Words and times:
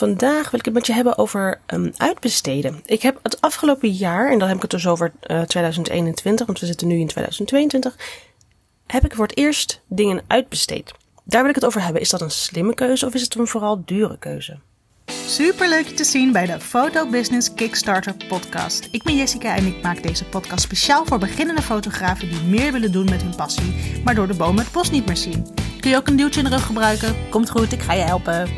Vandaag 0.00 0.50
wil 0.50 0.58
ik 0.58 0.64
het 0.64 0.74
met 0.74 0.86
je 0.86 0.92
hebben 0.92 1.18
over 1.18 1.60
um, 1.66 1.92
uitbesteden. 1.96 2.80
Ik 2.84 3.02
heb 3.02 3.18
het 3.22 3.40
afgelopen 3.40 3.90
jaar, 3.90 4.30
en 4.30 4.38
dan 4.38 4.48
heb 4.48 4.56
ik 4.56 4.62
het 4.62 4.70
dus 4.70 4.86
over 4.86 5.12
uh, 5.26 5.42
2021, 5.42 6.46
want 6.46 6.60
we 6.60 6.66
zitten 6.66 6.86
nu 6.86 6.98
in 6.98 7.06
2022, 7.06 7.96
heb 8.86 9.04
ik 9.04 9.14
voor 9.14 9.26
het 9.26 9.36
eerst 9.36 9.80
dingen 9.86 10.22
uitbesteed. 10.26 10.92
Daar 11.24 11.40
wil 11.40 11.48
ik 11.48 11.54
het 11.54 11.64
over 11.64 11.82
hebben. 11.82 12.00
Is 12.00 12.10
dat 12.10 12.20
een 12.20 12.30
slimme 12.30 12.74
keuze 12.74 13.06
of 13.06 13.14
is 13.14 13.20
het 13.20 13.34
een 13.34 13.46
vooral 13.46 13.82
dure 13.84 14.18
keuze? 14.18 14.58
Super 15.26 15.68
leuk 15.68 15.86
je 15.86 15.94
te 15.94 16.04
zien 16.04 16.32
bij 16.32 16.46
de 16.46 16.60
Photo 16.60 17.08
Business 17.08 17.54
Kickstarter 17.54 18.14
podcast. 18.28 18.88
Ik 18.90 19.02
ben 19.02 19.16
Jessica 19.16 19.56
en 19.56 19.66
ik 19.66 19.82
maak 19.82 20.02
deze 20.02 20.24
podcast 20.24 20.62
speciaal 20.62 21.04
voor 21.06 21.18
beginnende 21.18 21.62
fotografen 21.62 22.28
die 22.28 22.42
meer 22.42 22.72
willen 22.72 22.92
doen 22.92 23.10
met 23.10 23.22
hun 23.22 23.36
passie, 23.36 24.00
maar 24.04 24.14
door 24.14 24.26
de 24.26 24.36
bomen 24.36 24.64
het 24.64 24.72
bos 24.72 24.90
niet 24.90 25.06
meer 25.06 25.16
zien. 25.16 25.46
Kun 25.80 25.90
je 25.90 25.96
ook 25.96 26.08
een 26.08 26.16
duwtje 26.16 26.40
in 26.40 26.46
de 26.46 26.52
rug 26.56 26.66
gebruiken? 26.66 27.16
Komt 27.30 27.50
goed, 27.50 27.72
ik 27.72 27.80
ga 27.80 27.92
je 27.92 28.02
helpen. 28.02 28.48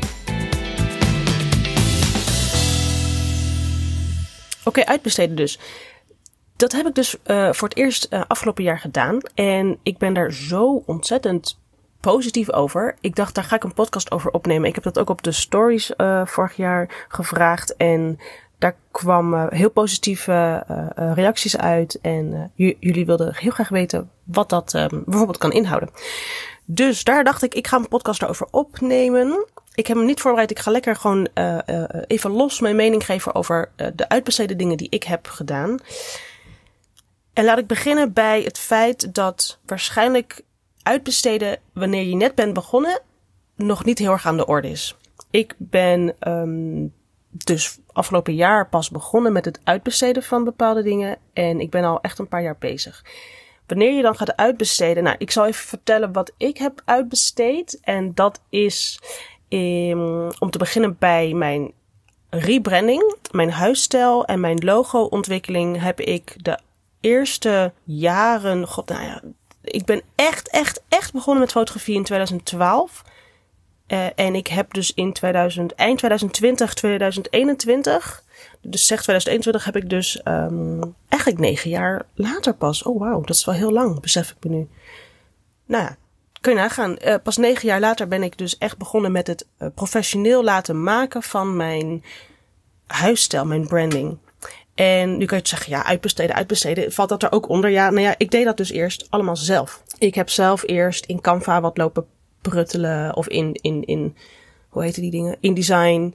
Oké, 4.65 4.85
uitbesteden 4.85 5.37
dus. 5.37 5.59
Dat 6.57 6.73
heb 6.73 6.87
ik 6.87 6.95
dus 6.95 7.17
uh, 7.27 7.53
voor 7.53 7.69
het 7.69 7.77
eerst 7.77 8.07
uh, 8.11 8.23
afgelopen 8.29 8.65
jaar 8.65 8.79
gedaan. 8.79 9.19
En 9.35 9.79
ik 9.83 9.99
ben 9.99 10.15
daar 10.15 10.33
zo 10.33 10.83
ontzettend 10.87 11.61
positief 12.01 12.53
over. 12.53 12.97
Ik 13.01 13.17
dacht, 13.17 13.35
daar 13.35 13.45
ga 13.45 13.57
ik 13.57 13.65
een 13.65 13.75
podcast 13.75 14.11
over 14.11 14.31
opnemen. 14.31 14.69
Ik 14.69 14.75
heb 14.75 14.85
dat 14.85 14.99
ook 14.99 15.11
op 15.11 15.23
de 15.23 15.33
stories 15.33 15.93
uh, 15.97 16.27
vorig 16.27 16.57
jaar 16.57 17.07
gevraagd. 17.09 17.77
En 17.77 18.19
daar 18.59 18.77
kwam 18.91 19.49
heel 19.49 19.71
positieve 19.71 20.65
reacties 21.15 21.57
uit. 21.57 21.99
En 22.01 22.53
jullie 22.55 23.07
wilden 23.07 23.35
heel 23.37 23.51
graag 23.51 23.69
weten 23.69 24.11
wat 24.25 24.49
dat 24.49 24.73
bijvoorbeeld 24.91 25.39
kan 25.39 25.53
inhouden. 25.53 25.91
Dus 26.65 27.05
daar 27.05 27.25
dacht 27.25 27.43
ik, 27.43 27.55
ik 27.55 27.67
ga 27.67 27.77
een 27.77 27.89
podcast 27.89 28.21
daarover 28.21 28.47
opnemen. 28.51 29.47
Ik 29.75 29.87
heb 29.87 29.97
hem 29.97 30.07
niet 30.07 30.21
voorbereid. 30.21 30.51
Ik 30.51 30.59
ga 30.59 30.71
lekker 30.71 30.97
gewoon 30.97 31.29
uh, 31.35 31.59
uh, 31.67 31.85
even 32.07 32.31
los 32.31 32.61
mijn 32.61 32.77
mening 32.77 33.05
geven 33.05 33.35
over 33.35 33.71
uh, 33.77 33.87
de 33.95 34.09
uitbesteden 34.09 34.59
dingen 34.59 34.77
die 34.77 34.89
ik 34.91 35.05
heb 35.05 35.27
gedaan. 35.27 35.79
En 37.33 37.45
laat 37.45 37.59
ik 37.59 37.67
beginnen 37.67 38.13
bij 38.13 38.43
het 38.43 38.59
feit 38.59 39.15
dat 39.15 39.59
waarschijnlijk 39.67 40.45
uitbesteden 40.83 41.59
wanneer 41.73 42.03
je 42.03 42.17
net 42.17 42.35
bent 42.35 42.53
begonnen 42.53 43.01
nog 43.57 43.85
niet 43.85 43.99
heel 43.99 44.13
erg 44.13 44.27
aan 44.27 44.37
de 44.37 44.47
orde 44.47 44.71
is. 44.71 44.97
Ik 45.31 45.55
ben 45.59 46.15
um, 46.29 46.93
dus 47.31 47.79
afgelopen 47.93 48.35
jaar 48.35 48.69
pas 48.69 48.91
begonnen 48.91 49.33
met 49.33 49.45
het 49.45 49.61
uitbesteden 49.65 50.23
van 50.23 50.45
bepaalde 50.45 50.83
dingen 50.83 51.19
en 51.33 51.61
ik 51.61 51.71
ben 51.71 51.85
al 51.85 52.01
echt 52.01 52.19
een 52.19 52.29
paar 52.29 52.43
jaar 52.43 52.57
bezig. 52.59 53.05
Wanneer 53.67 53.93
je 53.93 54.03
dan 54.03 54.17
gaat 54.17 54.37
uitbesteden, 54.37 55.03
nou, 55.03 55.17
ik 55.19 55.31
zal 55.31 55.47
even 55.47 55.69
vertellen 55.69 56.13
wat 56.13 56.33
ik 56.37 56.59
heb 56.59 56.83
uitbesteed. 56.85 57.79
En 57.81 58.15
dat 58.15 58.41
is 58.49 59.01
um, 59.53 60.31
om 60.39 60.51
te 60.51 60.59
beginnen 60.59 60.97
bij 60.99 61.33
mijn 61.33 61.73
rebranding, 62.31 63.17
mijn 63.31 63.51
huisstijl 63.51 64.25
en 64.25 64.41
mijn 64.41 64.65
logo-ontwikkeling 64.65 65.81
heb 65.81 66.01
ik 66.01 66.37
de 66.37 66.59
eerste 67.01 67.73
jaren, 67.85 68.67
god, 68.67 68.89
nou 68.89 69.03
ja, 69.03 69.23
ik 69.63 69.85
ben 69.85 70.03
echt, 70.15 70.49
echt, 70.49 70.83
echt 70.89 71.13
begonnen 71.13 71.43
met 71.43 71.53
fotografie 71.53 71.95
in 71.95 72.05
2012. 72.05 73.05
Uh, 73.89 74.07
en 74.15 74.35
ik 74.35 74.47
heb 74.47 74.75
dus 74.75 74.95
in 74.95 75.13
2000, 75.13 75.75
eind 75.75 75.99
2020, 75.99 76.75
2021, 76.75 78.25
dus 78.61 78.87
zeg 78.87 79.03
2021 79.03 79.65
heb 79.65 79.77
ik 79.77 79.91
dus 79.91 80.21
um, 80.25 80.95
eigenlijk 81.09 81.43
negen 81.43 81.71
jaar 81.71 82.07
later 82.15 82.55
pas. 82.55 82.83
Oh 82.83 83.01
wauw, 83.01 83.21
dat 83.21 83.37
is 83.37 83.45
wel 83.45 83.55
heel 83.55 83.73
lang, 83.73 84.01
besef 84.01 84.31
ik 84.31 84.51
me 84.51 84.57
nu. 84.57 84.69
Nou 85.67 85.85
ja, 85.85 85.97
kun 86.43 86.53
je 86.53 86.59
nagaan. 86.59 86.97
Uh, 87.05 87.15
pas 87.23 87.37
negen 87.37 87.69
jaar 87.69 87.81
later 87.81 88.09
ben 88.09 88.23
ik 88.23 88.39
dus 88.39 88.59
echt 88.59 88.79
begonnen 88.79 89.13
met 89.13 89.27
het 89.27 89.47
uh, 89.59 89.69
professioneel 89.75 90.45
laten 90.45 90.83
maken 90.83 91.23
van 91.23 91.57
mijn 91.57 92.05
huisstijl, 92.87 93.45
mijn 93.45 93.67
branding. 93.67 94.19
En 94.75 95.17
nu 95.17 95.25
kan 95.25 95.39
je 95.39 95.49
zeggen, 95.49 95.73
ja, 95.73 95.85
uitbesteden, 95.85 96.37
uitbesteden. 96.37 96.93
Valt 96.93 97.09
dat 97.09 97.23
er 97.23 97.33
ook 97.33 97.49
onder? 97.49 97.71
Ja, 97.71 97.91
nou 97.91 98.03
ja, 98.03 98.15
ik 98.19 98.31
deed 98.31 98.45
dat 98.45 98.57
dus 98.57 98.71
eerst 98.71 99.07
allemaal 99.11 99.37
zelf. 99.37 99.83
Ik 99.99 100.15
heb 100.15 100.29
zelf 100.29 100.63
eerst 100.67 101.07
in 101.07 101.21
Canva 101.21 101.61
wat 101.61 101.77
lopen 101.77 102.07
pruttelen. 102.41 103.17
Of 103.17 103.29
in, 103.29 103.53
in, 103.53 103.85
in 103.85 104.17
hoe 104.69 104.83
heet 104.83 104.95
die 104.95 105.11
dingen? 105.11 105.37
InDesign, 105.41 106.15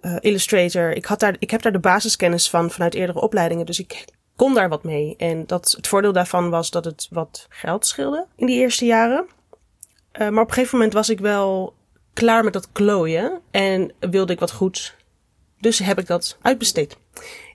uh, 0.00 0.16
Illustrator. 0.20 0.92
Ik, 0.92 1.04
had 1.04 1.20
daar, 1.20 1.36
ik 1.38 1.50
heb 1.50 1.62
daar 1.62 1.72
de 1.72 1.78
basiskennis 1.78 2.50
van 2.50 2.70
vanuit 2.70 2.94
eerdere 2.94 3.20
opleidingen. 3.20 3.66
Dus 3.66 3.78
ik 3.78 4.04
kon 4.36 4.54
daar 4.54 4.68
wat 4.68 4.84
mee. 4.84 5.14
En 5.16 5.46
dat, 5.46 5.74
het 5.76 5.88
voordeel 5.88 6.12
daarvan 6.12 6.50
was 6.50 6.70
dat 6.70 6.84
het 6.84 7.06
wat 7.10 7.46
geld 7.48 7.86
scheelde 7.86 8.26
in 8.36 8.46
die 8.46 8.60
eerste 8.60 8.84
jaren. 8.84 9.26
Uh, 10.12 10.28
maar 10.28 10.42
op 10.42 10.48
een 10.48 10.54
gegeven 10.54 10.76
moment 10.76 10.94
was 10.94 11.08
ik 11.08 11.20
wel 11.20 11.74
klaar 12.12 12.44
met 12.44 12.52
dat 12.52 12.72
klooien. 12.72 13.40
En 13.50 13.92
wilde 14.10 14.32
ik 14.32 14.40
wat 14.40 14.52
goeds. 14.52 14.94
Dus 15.58 15.78
heb 15.78 15.98
ik 15.98 16.06
dat 16.06 16.38
uitbesteed. 16.42 16.96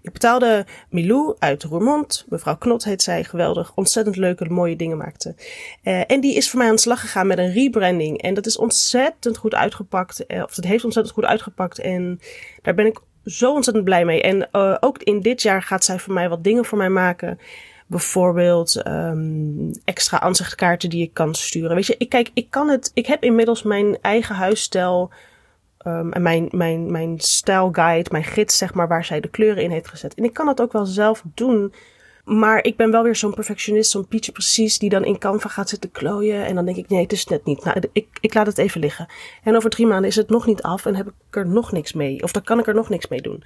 Ik 0.01 0.11
betaalde 0.11 0.65
Milou 0.89 1.35
uit 1.39 1.63
Roermond. 1.63 2.25
Mevrouw 2.29 2.57
Knot 2.57 2.83
heet 2.83 3.01
zij. 3.01 3.23
Geweldig. 3.23 3.71
Ontzettend 3.75 4.15
leuke, 4.15 4.45
mooie 4.45 4.75
dingen 4.75 4.97
maakte. 4.97 5.35
Uh, 5.83 6.11
en 6.11 6.19
die 6.21 6.35
is 6.35 6.49
voor 6.49 6.59
mij 6.59 6.67
aan 6.67 6.75
de 6.75 6.81
slag 6.81 6.99
gegaan 6.99 7.27
met 7.27 7.37
een 7.37 7.51
rebranding. 7.51 8.21
En 8.21 8.33
dat 8.33 8.45
is 8.45 8.57
ontzettend 8.57 9.37
goed 9.37 9.55
uitgepakt. 9.55 10.23
Uh, 10.27 10.43
of 10.43 10.55
het 10.55 10.65
heeft 10.65 10.83
ontzettend 10.83 11.15
goed 11.15 11.25
uitgepakt. 11.25 11.79
En 11.79 12.19
daar 12.61 12.73
ben 12.73 12.85
ik 12.85 12.99
zo 13.25 13.53
ontzettend 13.53 13.85
blij 13.85 14.05
mee. 14.05 14.21
En 14.21 14.47
ook 14.79 14.97
in 15.03 15.21
dit 15.21 15.41
jaar 15.41 15.61
gaat 15.61 15.83
zij 15.83 15.99
voor 15.99 16.13
mij 16.13 16.29
wat 16.29 16.43
dingen 16.43 16.65
voor 16.65 16.77
mij 16.77 16.89
maken. 16.89 17.39
Bijvoorbeeld 17.87 18.87
um, 18.87 19.71
extra 19.83 20.19
aanzichtkaarten 20.19 20.89
die 20.89 21.03
ik 21.03 21.13
kan 21.13 21.35
sturen. 21.35 21.75
Weet 21.75 21.87
je, 21.87 21.95
ik 21.97 22.09
kijk, 22.09 22.29
ik 22.33 22.49
kan 22.49 22.69
het. 22.69 22.91
Ik 22.93 23.05
heb 23.05 23.23
inmiddels 23.23 23.63
mijn 23.63 23.97
eigen 24.01 24.35
huisstijl 24.35 25.11
Um, 25.87 26.11
en 26.11 26.21
mijn, 26.21 26.47
mijn, 26.51 26.91
mijn 26.91 27.19
stijlguide, 27.19 28.09
mijn 28.11 28.23
gids, 28.23 28.57
zeg 28.57 28.73
maar, 28.73 28.87
waar 28.87 29.05
zij 29.05 29.19
de 29.19 29.27
kleuren 29.27 29.63
in 29.63 29.71
heeft 29.71 29.87
gezet. 29.87 30.13
En 30.13 30.23
ik 30.23 30.33
kan 30.33 30.45
dat 30.45 30.61
ook 30.61 30.71
wel 30.71 30.85
zelf 30.85 31.23
doen. 31.33 31.73
Maar 32.23 32.63
ik 32.63 32.77
ben 32.77 32.91
wel 32.91 33.03
weer 33.03 33.15
zo'n 33.15 33.33
perfectionist, 33.33 33.91
zo'n 33.91 34.07
Pietje 34.07 34.31
precies, 34.31 34.79
die 34.79 34.89
dan 34.89 35.05
in 35.05 35.17
Canva 35.17 35.49
gaat 35.49 35.69
zitten 35.69 35.91
klooien. 35.91 36.45
En 36.45 36.55
dan 36.55 36.65
denk 36.65 36.77
ik, 36.77 36.89
nee, 36.89 37.01
het 37.01 37.11
is 37.11 37.25
net 37.25 37.45
niet. 37.45 37.63
Nou, 37.63 37.81
ik, 37.93 38.07
ik 38.19 38.33
laat 38.33 38.45
het 38.47 38.57
even 38.57 38.81
liggen. 38.81 39.07
En 39.43 39.55
over 39.55 39.69
drie 39.69 39.87
maanden 39.87 40.09
is 40.09 40.15
het 40.15 40.29
nog 40.29 40.45
niet 40.45 40.61
af 40.61 40.85
en 40.85 40.95
heb 40.95 41.07
ik 41.07 41.35
er 41.35 41.47
nog 41.47 41.71
niks 41.71 41.93
mee. 41.93 42.23
Of 42.23 42.31
dan 42.31 42.43
kan 42.43 42.59
ik 42.59 42.67
er 42.67 42.73
nog 42.73 42.89
niks 42.89 43.07
mee 43.07 43.21
doen. 43.21 43.43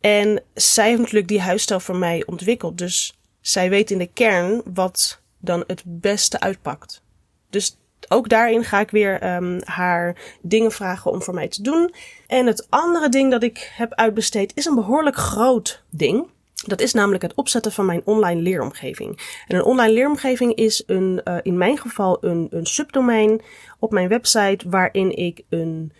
En 0.00 0.42
zij 0.54 0.88
heeft 0.88 1.00
natuurlijk 1.00 1.28
die 1.28 1.40
huisstijl 1.40 1.80
voor 1.80 1.96
mij 1.96 2.22
ontwikkeld. 2.26 2.78
Dus 2.78 3.15
zij 3.48 3.70
weet 3.70 3.90
in 3.90 3.98
de 3.98 4.10
kern 4.12 4.62
wat 4.74 5.20
dan 5.38 5.64
het 5.66 5.82
beste 5.84 6.40
uitpakt. 6.40 7.02
Dus 7.50 7.78
ook 8.08 8.28
daarin 8.28 8.64
ga 8.64 8.80
ik 8.80 8.90
weer 8.90 9.34
um, 9.36 9.60
haar 9.64 10.16
dingen 10.42 10.72
vragen 10.72 11.10
om 11.10 11.22
voor 11.22 11.34
mij 11.34 11.48
te 11.48 11.62
doen. 11.62 11.94
En 12.26 12.46
het 12.46 12.66
andere 12.70 13.08
ding 13.08 13.30
dat 13.30 13.42
ik 13.42 13.72
heb 13.74 13.94
uitbesteed 13.94 14.52
is 14.54 14.64
een 14.64 14.74
behoorlijk 14.74 15.16
groot 15.16 15.82
ding. 15.90 16.28
Dat 16.66 16.80
is 16.80 16.92
namelijk 16.92 17.22
het 17.22 17.34
opzetten 17.34 17.72
van 17.72 17.86
mijn 17.86 18.02
online 18.04 18.40
leeromgeving. 18.40 19.42
En 19.46 19.56
een 19.56 19.64
online 19.64 19.92
leeromgeving 19.92 20.54
is 20.54 20.82
een, 20.86 21.20
uh, 21.24 21.36
in 21.42 21.58
mijn 21.58 21.78
geval 21.78 22.18
een, 22.20 22.46
een 22.50 22.66
subdomein 22.66 23.40
op 23.78 23.90
mijn 23.90 24.08
website 24.08 24.68
waarin 24.68 25.16
ik 25.16 25.42
een 25.48 25.92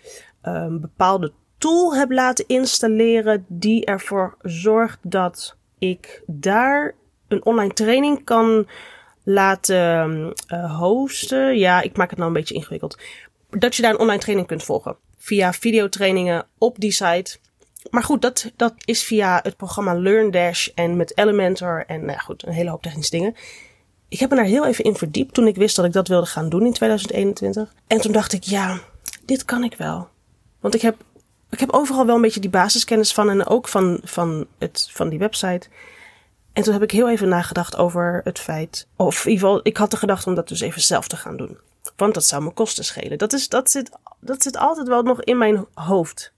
um, 0.42 0.80
bepaalde 0.80 1.32
tool 1.58 1.96
heb 1.96 2.10
laten 2.10 2.46
installeren 2.46 3.44
die 3.48 3.84
ervoor 3.84 4.36
zorgt 4.42 4.98
dat 5.02 5.56
ik 5.78 6.22
daar 6.26 6.94
een 7.28 7.44
online 7.44 7.72
training 7.72 8.24
kan 8.24 8.66
laten 9.22 10.32
uh, 10.52 10.78
hosten. 10.78 11.58
Ja, 11.58 11.80
ik 11.80 11.96
maak 11.96 12.10
het 12.10 12.18
nou 12.18 12.30
een 12.30 12.36
beetje 12.36 12.54
ingewikkeld. 12.54 12.98
Dat 13.50 13.76
je 13.76 13.82
daar 13.82 13.92
een 13.92 13.98
online 13.98 14.20
training 14.20 14.48
kunt 14.48 14.62
volgen. 14.62 14.96
Via 15.18 15.52
videotrainingen 15.52 16.46
op 16.58 16.78
die 16.78 16.92
site. 16.92 17.38
Maar 17.90 18.02
goed, 18.02 18.22
dat, 18.22 18.52
dat 18.56 18.74
is 18.84 19.02
via 19.02 19.40
het 19.42 19.56
programma 19.56 19.94
LearnDash 19.94 20.68
en 20.74 20.96
met 20.96 21.18
Elementor 21.18 21.84
en 21.86 22.04
nou 22.04 22.18
goed, 22.18 22.46
een 22.46 22.52
hele 22.52 22.70
hoop 22.70 22.82
technische 22.82 23.10
dingen. 23.10 23.34
Ik 24.08 24.18
heb 24.18 24.30
me 24.30 24.36
daar 24.36 24.44
heel 24.44 24.66
even 24.66 24.84
in 24.84 24.96
verdiept 24.96 25.34
toen 25.34 25.46
ik 25.46 25.56
wist 25.56 25.76
dat 25.76 25.84
ik 25.84 25.92
dat 25.92 26.08
wilde 26.08 26.26
gaan 26.26 26.48
doen 26.48 26.64
in 26.64 26.72
2021. 26.72 27.74
En 27.86 28.00
toen 28.00 28.12
dacht 28.12 28.32
ik, 28.32 28.42
ja, 28.42 28.80
dit 29.24 29.44
kan 29.44 29.64
ik 29.64 29.76
wel. 29.76 30.08
Want 30.60 30.74
ik 30.74 30.80
heb, 30.80 30.96
ik 31.50 31.60
heb 31.60 31.72
overal 31.72 32.06
wel 32.06 32.14
een 32.14 32.20
beetje 32.20 32.40
die 32.40 32.50
basiskennis 32.50 33.12
van 33.12 33.30
en 33.30 33.46
ook 33.46 33.68
van, 33.68 34.00
van, 34.04 34.46
het, 34.58 34.88
van 34.92 35.08
die 35.08 35.18
website. 35.18 35.68
En 36.56 36.62
toen 36.62 36.72
heb 36.72 36.82
ik 36.82 36.90
heel 36.90 37.08
even 37.08 37.28
nagedacht 37.28 37.76
over 37.76 38.20
het 38.24 38.38
feit, 38.38 38.86
of 38.96 39.24
in 39.24 39.30
ieder 39.30 39.46
geval, 39.46 39.60
ik 39.62 39.76
had 39.76 39.90
de 39.90 39.96
gedachte 39.96 40.28
om 40.28 40.34
dat 40.34 40.48
dus 40.48 40.60
even 40.60 40.82
zelf 40.82 41.08
te 41.08 41.16
gaan 41.16 41.36
doen. 41.36 41.58
Want 41.96 42.14
dat 42.14 42.24
zou 42.24 42.42
me 42.42 42.50
kosten 42.50 42.84
schelen. 42.84 43.18
Dat, 43.18 43.32
is, 43.32 43.48
dat, 43.48 43.70
zit, 43.70 43.90
dat 44.20 44.42
zit 44.42 44.56
altijd 44.56 44.88
wel 44.88 45.02
nog 45.02 45.22
in 45.22 45.38
mijn 45.38 45.66
hoofd. 45.74 46.32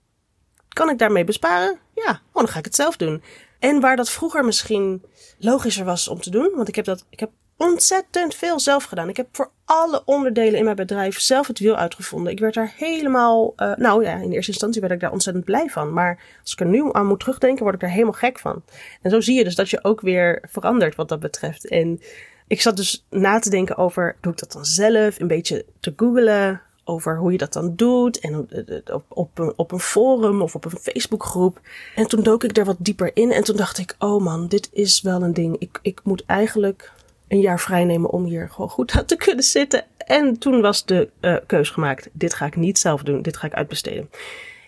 Kan 0.67 0.89
ik 0.89 0.97
daarmee 0.97 1.23
besparen? 1.23 1.79
Ja, 1.95 2.11
oh, 2.11 2.41
dan 2.41 2.47
ga 2.47 2.59
ik 2.59 2.65
het 2.65 2.75
zelf 2.75 2.97
doen. 2.97 3.23
En 3.59 3.79
waar 3.79 3.95
dat 3.95 4.09
vroeger 4.09 4.45
misschien 4.45 5.03
logischer 5.37 5.85
was 5.85 6.07
om 6.07 6.21
te 6.21 6.29
doen, 6.29 6.51
want 6.55 6.67
ik 6.67 6.75
heb 6.75 6.85
dat, 6.85 7.05
ik 7.09 7.19
heb 7.19 7.31
ontzettend 7.59 8.35
veel 8.35 8.59
zelf 8.59 8.83
gedaan. 8.83 9.09
Ik 9.09 9.17
heb 9.17 9.27
voor 9.31 9.49
alle 9.65 10.01
onderdelen 10.05 10.57
in 10.59 10.63
mijn 10.63 10.75
bedrijf 10.75 11.19
zelf 11.19 11.47
het 11.47 11.59
wiel 11.59 11.75
uitgevonden. 11.75 12.31
Ik 12.31 12.39
werd 12.39 12.53
daar 12.53 12.73
helemaal, 12.77 13.53
uh, 13.57 13.75
nou 13.75 14.03
ja, 14.03 14.15
in 14.15 14.31
eerste 14.31 14.51
instantie 14.51 14.81
werd 14.81 14.93
ik 14.93 14.99
daar 14.99 15.11
ontzettend 15.11 15.45
blij 15.45 15.67
van. 15.67 15.93
Maar 15.93 16.23
als 16.41 16.51
ik 16.51 16.59
er 16.59 16.65
nu 16.65 16.89
aan 16.91 17.07
moet 17.07 17.19
terugdenken, 17.19 17.63
word 17.63 17.75
ik 17.75 17.81
er 17.81 17.89
helemaal 17.89 18.13
gek 18.13 18.39
van. 18.39 18.63
En 19.01 19.11
zo 19.11 19.21
zie 19.21 19.37
je 19.37 19.43
dus 19.43 19.55
dat 19.55 19.69
je 19.69 19.83
ook 19.83 20.01
weer 20.01 20.43
verandert 20.47 20.95
wat 20.95 21.09
dat 21.09 21.19
betreft. 21.19 21.67
En 21.67 22.01
ik 22.47 22.61
zat 22.61 22.77
dus 22.77 23.05
na 23.09 23.39
te 23.39 23.49
denken 23.49 23.77
over, 23.77 24.15
doe 24.21 24.31
ik 24.31 24.39
dat 24.39 24.51
dan 24.51 24.65
zelf? 24.65 25.19
Een 25.19 25.27
beetje 25.27 25.65
te 25.79 25.93
googlen. 25.95 26.61
over 26.83 27.17
hoe 27.17 27.31
je 27.31 27.37
dat 27.37 27.53
dan 27.53 27.75
doet. 27.75 28.19
En 28.19 28.47
op, 28.93 29.03
op, 29.07 29.39
een, 29.39 29.53
op 29.55 29.71
een 29.71 29.79
forum 29.79 30.41
of 30.41 30.55
op 30.55 30.65
een 30.65 30.71
Facebookgroep. 30.71 31.59
En 31.95 32.07
toen 32.07 32.23
dook 32.23 32.43
ik 32.43 32.57
er 32.57 32.65
wat 32.65 32.77
dieper 32.79 33.11
in. 33.13 33.31
En 33.31 33.43
toen 33.43 33.55
dacht 33.55 33.77
ik, 33.77 33.95
oh 33.99 34.23
man, 34.23 34.47
dit 34.47 34.69
is 34.71 35.01
wel 35.01 35.21
een 35.21 35.33
ding. 35.33 35.55
Ik, 35.57 35.79
ik 35.81 35.99
moet 36.03 36.23
eigenlijk 36.25 36.91
een 37.29 37.39
jaar 37.39 37.59
vrij 37.59 37.83
nemen 37.83 38.09
om 38.09 38.23
hier 38.23 38.49
gewoon 38.49 38.69
goed 38.69 38.91
aan 38.91 39.05
te 39.05 39.15
kunnen 39.15 39.43
zitten. 39.43 39.85
En 39.97 40.39
toen 40.39 40.61
was 40.61 40.85
de 40.85 41.09
uh, 41.21 41.37
keus 41.45 41.69
gemaakt. 41.69 42.09
Dit 42.11 42.33
ga 42.33 42.45
ik 42.45 42.55
niet 42.55 42.77
zelf 42.77 43.03
doen. 43.03 43.21
Dit 43.21 43.37
ga 43.37 43.47
ik 43.47 43.53
uitbesteden. 43.53 44.09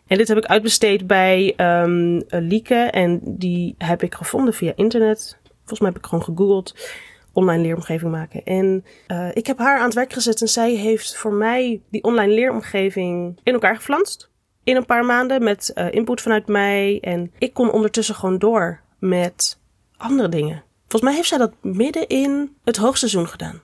En 0.08 0.18
dit 0.18 0.28
heb 0.28 0.38
ik 0.38 0.46
uitbesteed 0.46 1.08
bij 1.08 1.54
um, 1.58 2.24
Lieke. 2.30 2.76
En 2.76 3.20
die 3.24 3.76
heb 3.78 4.04
ik 4.04 4.16
gevonden 4.16 4.54
via 4.54 4.74
internet. 4.76 5.38
Volgens 5.58 5.80
mij 5.80 5.90
heb 5.90 5.98
ik 5.98 6.06
gewoon 6.06 6.24
gegoogeld 6.24 6.76
online 7.34 7.64
leeromgeving 7.64 8.12
maken. 8.12 8.44
En 8.44 8.86
uh, 9.08 9.30
ik 9.34 9.48
heb 9.48 9.58
haar 9.58 9.78
aan 9.78 9.86
het 9.86 9.94
werk 9.94 10.14
gezet 10.14 10.42
en 10.42 10.48
zij 10.48 10.74
heeft 10.74 11.16
voor 11.16 11.34
mij 11.34 11.82
die 11.90 12.04
online 12.04 12.34
leeromgeving 12.34 13.40
in 13.44 13.54
elkaar 13.54 13.76
geflanst. 13.76 14.30
In 14.64 14.76
een 14.76 14.86
paar 14.86 15.06
maanden 15.06 15.44
met 15.44 15.72
uh, 15.76 15.92
input 15.92 16.22
vanuit 16.22 16.48
mij. 16.48 17.00
En 17.02 17.32
ik 17.38 17.54
kon 17.54 17.72
ondertussen 17.72 18.16
gewoon 18.16 18.38
door 18.38 18.82
met 19.00 19.60
andere 19.98 20.30
dingen. 20.30 20.64
Volgens 20.92 21.12
mij 21.12 21.14
heeft 21.14 21.28
zij 21.28 21.38
dat 21.38 21.54
midden 21.62 22.08
in 22.08 22.56
het 22.64 22.78
hoogseizoen 22.78 23.28
gedaan. 23.28 23.62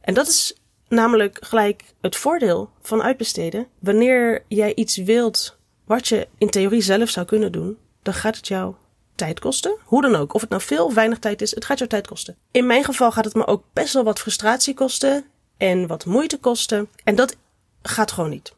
En 0.00 0.14
dat 0.14 0.28
is 0.28 0.56
namelijk 0.88 1.38
gelijk 1.40 1.82
het 2.00 2.16
voordeel 2.16 2.70
van 2.82 3.02
uitbesteden. 3.02 3.66
Wanneer 3.78 4.44
jij 4.48 4.74
iets 4.74 4.96
wilt 4.96 5.58
wat 5.84 6.08
je 6.08 6.28
in 6.38 6.50
theorie 6.50 6.80
zelf 6.80 7.08
zou 7.08 7.26
kunnen 7.26 7.52
doen, 7.52 7.78
dan 8.02 8.14
gaat 8.14 8.36
het 8.36 8.48
jou 8.48 8.74
tijd 9.14 9.40
kosten. 9.40 9.76
Hoe 9.84 10.02
dan 10.02 10.14
ook. 10.14 10.34
Of 10.34 10.40
het 10.40 10.50
nou 10.50 10.62
veel 10.62 10.84
of 10.84 10.94
weinig 10.94 11.18
tijd 11.18 11.42
is, 11.42 11.54
het 11.54 11.64
gaat 11.64 11.78
jou 11.78 11.90
tijd 11.90 12.06
kosten. 12.06 12.36
In 12.50 12.66
mijn 12.66 12.84
geval 12.84 13.12
gaat 13.12 13.24
het 13.24 13.34
me 13.34 13.46
ook 13.46 13.64
best 13.72 13.94
wel 13.94 14.04
wat 14.04 14.20
frustratie 14.20 14.74
kosten 14.74 15.24
en 15.56 15.86
wat 15.86 16.06
moeite 16.06 16.38
kosten. 16.38 16.88
En 17.04 17.14
dat 17.14 17.36
gaat 17.82 18.12
gewoon 18.12 18.30
niet. 18.30 18.54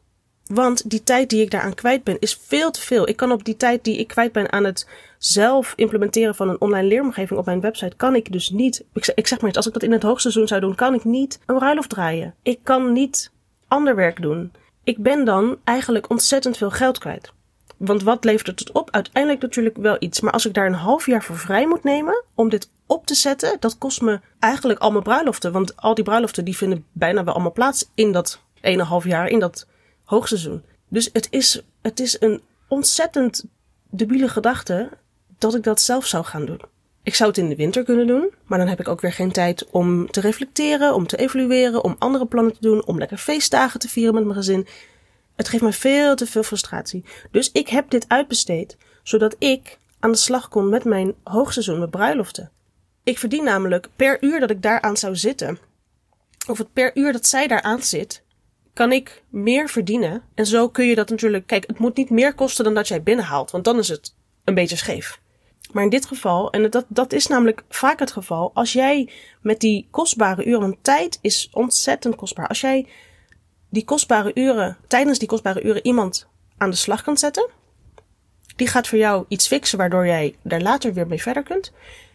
Want 0.53 0.89
die 0.89 1.03
tijd 1.03 1.29
die 1.29 1.41
ik 1.41 1.51
daaraan 1.51 1.73
kwijt 1.73 2.03
ben, 2.03 2.19
is 2.19 2.39
veel 2.47 2.71
te 2.71 2.81
veel. 2.81 3.07
Ik 3.07 3.15
kan 3.15 3.31
op 3.31 3.43
die 3.43 3.57
tijd 3.57 3.83
die 3.83 3.97
ik 3.97 4.07
kwijt 4.07 4.31
ben 4.31 4.51
aan 4.51 4.63
het 4.63 4.87
zelf 5.17 5.73
implementeren 5.75 6.35
van 6.35 6.49
een 6.49 6.61
online 6.61 6.87
leeromgeving 6.87 7.39
op 7.39 7.45
mijn 7.45 7.61
website, 7.61 7.95
kan 7.95 8.15
ik 8.15 8.31
dus 8.31 8.49
niet. 8.49 8.83
Ik 8.93 9.27
zeg, 9.27 9.39
maar 9.39 9.47
eens, 9.47 9.55
als 9.55 9.67
ik 9.67 9.73
dat 9.73 9.83
in 9.83 9.91
het 9.91 10.03
hoogseizoen 10.03 10.47
zou 10.47 10.61
doen, 10.61 10.75
kan 10.75 10.93
ik 10.93 11.03
niet 11.03 11.39
een 11.45 11.55
bruiloft 11.55 11.89
draaien. 11.89 12.35
Ik 12.41 12.59
kan 12.63 12.91
niet 12.91 13.31
ander 13.67 13.95
werk 13.95 14.21
doen. 14.21 14.51
Ik 14.83 14.97
ben 14.97 15.25
dan 15.25 15.57
eigenlijk 15.63 16.09
ontzettend 16.09 16.57
veel 16.57 16.71
geld 16.71 16.97
kwijt. 16.97 17.31
Want 17.77 18.03
wat 18.03 18.23
levert 18.23 18.59
het 18.59 18.71
op? 18.71 18.91
Uiteindelijk 18.91 19.41
natuurlijk 19.41 19.77
wel 19.77 19.95
iets. 19.99 20.21
Maar 20.21 20.33
als 20.33 20.45
ik 20.45 20.53
daar 20.53 20.65
een 20.65 20.73
half 20.73 21.05
jaar 21.05 21.23
voor 21.23 21.37
vrij 21.37 21.67
moet 21.67 21.83
nemen 21.83 22.23
om 22.35 22.49
dit 22.49 22.69
op 22.85 23.05
te 23.05 23.15
zetten, 23.15 23.57
dat 23.59 23.77
kost 23.77 24.01
me 24.01 24.19
eigenlijk 24.39 24.79
al 24.79 24.91
mijn 24.91 25.03
bruiloften. 25.03 25.51
Want 25.51 25.77
al 25.77 25.93
die 25.93 26.03
bruiloften 26.03 26.45
die 26.45 26.57
vinden 26.57 26.85
bijna 26.91 27.23
wel 27.23 27.33
allemaal 27.33 27.51
plaats 27.51 27.89
in 27.95 28.11
dat 28.11 28.41
ene 28.61 28.83
half 28.83 29.05
jaar, 29.05 29.27
in 29.27 29.39
dat 29.39 29.67
hoogseizoen. 30.11 30.63
Dus 30.87 31.09
het 31.13 31.27
is, 31.29 31.61
het 31.81 31.99
is 31.99 32.21
een 32.21 32.41
ontzettend 32.67 33.43
debiele 33.89 34.27
gedachte 34.27 34.89
dat 35.37 35.55
ik 35.55 35.63
dat 35.63 35.81
zelf 35.81 36.05
zou 36.05 36.23
gaan 36.23 36.45
doen. 36.45 36.61
Ik 37.03 37.15
zou 37.15 37.29
het 37.29 37.37
in 37.37 37.49
de 37.49 37.55
winter 37.55 37.83
kunnen 37.83 38.07
doen, 38.07 38.33
maar 38.45 38.57
dan 38.57 38.67
heb 38.67 38.79
ik 38.79 38.87
ook 38.87 39.01
weer 39.01 39.13
geen 39.13 39.31
tijd 39.31 39.67
om 39.69 40.11
te 40.11 40.19
reflecteren, 40.19 40.95
om 40.95 41.07
te 41.07 41.17
evalueren, 41.17 41.83
om 41.83 41.95
andere 41.99 42.25
plannen 42.25 42.53
te 42.53 42.61
doen, 42.61 42.85
om 42.85 42.97
lekker 42.97 43.17
feestdagen 43.17 43.79
te 43.79 43.89
vieren 43.89 44.13
met 44.13 44.23
mijn 44.23 44.35
gezin. 44.35 44.67
Het 45.35 45.47
geeft 45.47 45.63
me 45.63 45.73
veel 45.73 46.15
te 46.15 46.25
veel 46.25 46.43
frustratie. 46.43 47.05
Dus 47.31 47.51
ik 47.51 47.67
heb 47.67 47.89
dit 47.89 48.05
uitbesteed, 48.07 48.77
zodat 49.03 49.35
ik 49.39 49.79
aan 49.99 50.11
de 50.11 50.17
slag 50.17 50.47
kon 50.47 50.69
met 50.69 50.83
mijn 50.83 51.13
hoogseizoen, 51.23 51.79
met 51.79 51.91
bruiloften. 51.91 52.51
Ik 53.03 53.17
verdien 53.17 53.43
namelijk 53.43 53.89
per 53.95 54.23
uur 54.23 54.39
dat 54.39 54.49
ik 54.49 54.61
daaraan 54.61 54.97
zou 54.97 55.15
zitten, 55.15 55.57
of 56.47 56.57
het 56.57 56.73
per 56.73 56.91
uur 56.97 57.11
dat 57.11 57.27
zij 57.27 57.47
daaraan 57.47 57.81
zit, 57.81 58.23
kan 58.73 58.91
ik 58.91 59.23
meer 59.29 59.69
verdienen. 59.69 60.23
En 60.33 60.45
zo 60.45 60.69
kun 60.69 60.85
je 60.85 60.95
dat 60.95 61.09
natuurlijk. 61.09 61.47
Kijk, 61.47 61.67
het 61.67 61.79
moet 61.79 61.97
niet 61.97 62.09
meer 62.09 62.33
kosten 62.33 62.63
dan 62.63 62.73
dat 62.73 62.87
jij 62.87 63.03
binnenhaalt, 63.03 63.51
want 63.51 63.63
dan 63.63 63.77
is 63.77 63.87
het 63.87 64.15
een 64.43 64.53
beetje 64.53 64.75
scheef. 64.75 65.19
Maar 65.71 65.83
in 65.83 65.89
dit 65.89 66.05
geval, 66.05 66.51
en 66.51 66.69
dat, 66.69 66.85
dat 66.87 67.13
is 67.13 67.27
namelijk 67.27 67.63
vaak 67.69 67.99
het 67.99 68.11
geval, 68.11 68.51
als 68.53 68.73
jij 68.73 69.09
met 69.41 69.59
die 69.59 69.87
kostbare 69.91 70.45
uren, 70.45 70.77
tijd 70.81 71.19
is 71.21 71.49
ontzettend 71.51 72.15
kostbaar. 72.15 72.47
Als 72.47 72.61
jij 72.61 72.87
die 73.69 73.85
kostbare 73.85 74.31
uren, 74.33 74.77
tijdens 74.87 75.19
die 75.19 75.27
kostbare 75.27 75.63
uren 75.63 75.85
iemand 75.85 76.27
aan 76.57 76.69
de 76.69 76.75
slag 76.75 77.03
kan 77.03 77.17
zetten, 77.17 77.49
die 78.55 78.67
gaat 78.67 78.87
voor 78.87 78.97
jou 78.97 79.25
iets 79.27 79.47
fixen 79.47 79.77
waardoor 79.77 80.05
jij 80.05 80.35
daar 80.41 80.61
later 80.61 80.93
weer 80.93 81.07
mee 81.07 81.21
verder 81.21 81.43
kunt. 81.43 81.71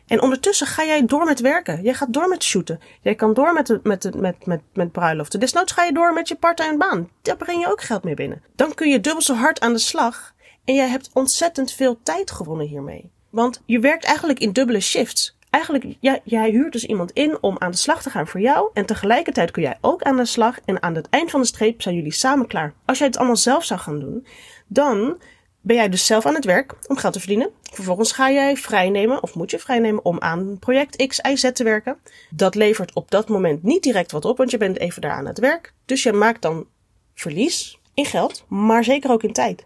En 0.07 0.23
ondertussen 0.23 0.67
ga 0.67 0.85
jij 0.85 1.07
door 1.07 1.25
met 1.25 1.41
werken. 1.41 1.83
Jij 1.83 1.95
gaat 1.95 2.13
door 2.13 2.29
met 2.29 2.45
shooten. 2.45 2.81
Jij 3.03 3.15
kan 3.15 3.35
door 3.35 3.53
met, 3.53 3.79
met, 3.83 4.15
met, 4.15 4.47
met, 4.47 4.61
met 4.75 4.93
bruiloften. 4.93 5.41
Desnoods 5.41 5.73
ga 5.73 5.85
je 5.85 5.93
door 5.93 6.13
met 6.13 6.29
je 6.29 6.35
parttime 6.35 6.77
baan. 6.77 7.11
Daar 7.23 7.37
breng 7.37 7.61
je 7.61 7.71
ook 7.71 7.83
geld 7.83 8.05
mee 8.05 8.15
binnen. 8.15 8.43
Dan 8.55 8.75
kun 8.75 8.89
je 8.91 9.01
dubbel 9.01 9.23
zo 9.23 9.35
hard 9.35 9.61
aan 9.61 9.73
de 9.73 9.79
slag. 9.79 10.35
En 10.65 10.75
jij 10.75 10.89
hebt 10.89 11.11
ontzettend 11.13 11.73
veel 11.73 11.99
tijd 12.03 12.31
gewonnen 12.31 12.67
hiermee. 12.67 13.11
Want 13.31 13.63
je 13.67 13.79
werkt 13.79 14.05
eigenlijk 14.05 14.39
in 14.39 14.53
dubbele 14.53 14.81
shifts. 14.81 15.37
Eigenlijk, 15.51 15.85
ja, 16.01 16.19
jij 16.25 16.51
huurt 16.51 16.73
dus 16.73 16.85
iemand 16.85 17.11
in 17.11 17.43
om 17.43 17.57
aan 17.59 17.71
de 17.71 17.77
slag 17.77 18.03
te 18.03 18.11
gaan 18.11 18.27
voor 18.27 18.41
jou. 18.41 18.71
En 18.73 18.87
tegelijkertijd 18.87 19.51
kun 19.51 19.63
jij 19.63 19.79
ook 19.81 20.03
aan 20.03 20.17
de 20.17 20.25
slag. 20.25 20.59
En 20.65 20.83
aan 20.83 20.95
het 20.95 21.09
eind 21.09 21.31
van 21.31 21.41
de 21.41 21.47
streep 21.47 21.83
zijn 21.83 21.95
jullie 21.95 22.13
samen 22.13 22.47
klaar. 22.47 22.75
Als 22.85 22.99
jij 22.99 23.07
het 23.07 23.17
allemaal 23.17 23.37
zelf 23.37 23.65
zou 23.65 23.81
gaan 23.81 23.99
doen, 23.99 24.27
dan 24.67 25.19
ben 25.67 25.77
jij 25.77 25.89
dus 25.89 26.07
zelf 26.07 26.27
aan 26.27 26.35
het 26.35 26.45
werk 26.45 26.75
om 26.87 26.97
geld 26.97 27.13
te 27.13 27.19
verdienen. 27.19 27.51
Vervolgens 27.63 28.13
ga 28.13 28.31
jij 28.31 28.57
vrijnemen, 28.57 29.23
of 29.23 29.35
moet 29.35 29.51
je 29.51 29.59
vrijnemen, 29.59 30.05
om 30.05 30.21
aan 30.21 30.59
project 30.59 31.07
X, 31.07 31.19
Y, 31.19 31.37
Z 31.37 31.53
te 31.53 31.65
werken. 31.65 31.99
Dat 32.31 32.55
levert 32.55 32.93
op 32.95 33.11
dat 33.11 33.29
moment 33.29 33.63
niet 33.63 33.83
direct 33.83 34.13
wat 34.13 34.25
op, 34.25 34.37
want 34.37 34.51
je 34.51 34.57
bent 34.57 34.79
even 34.79 35.03
daar 35.03 35.11
aan 35.11 35.27
het 35.27 35.39
werk. 35.39 35.73
Dus 35.85 36.03
je 36.03 36.13
maakt 36.13 36.43
dan 36.43 36.67
verlies 37.15 37.79
in 37.95 38.05
geld, 38.05 38.45
maar 38.49 38.85
zeker 38.85 39.11
ook 39.11 39.23
in 39.23 39.33
tijd. 39.33 39.65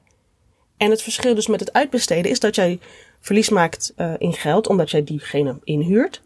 En 0.77 0.91
het 0.91 1.03
verschil 1.03 1.35
dus 1.35 1.47
met 1.47 1.61
het 1.61 1.73
uitbesteden 1.73 2.31
is 2.31 2.41
dat 2.41 2.55
jij 2.55 2.79
verlies 3.21 3.49
maakt 3.49 3.93
uh, 3.97 4.15
in 4.19 4.33
geld, 4.33 4.67
omdat 4.67 4.91
jij 4.91 5.05
diegene 5.05 5.59
inhuurt. 5.65 6.23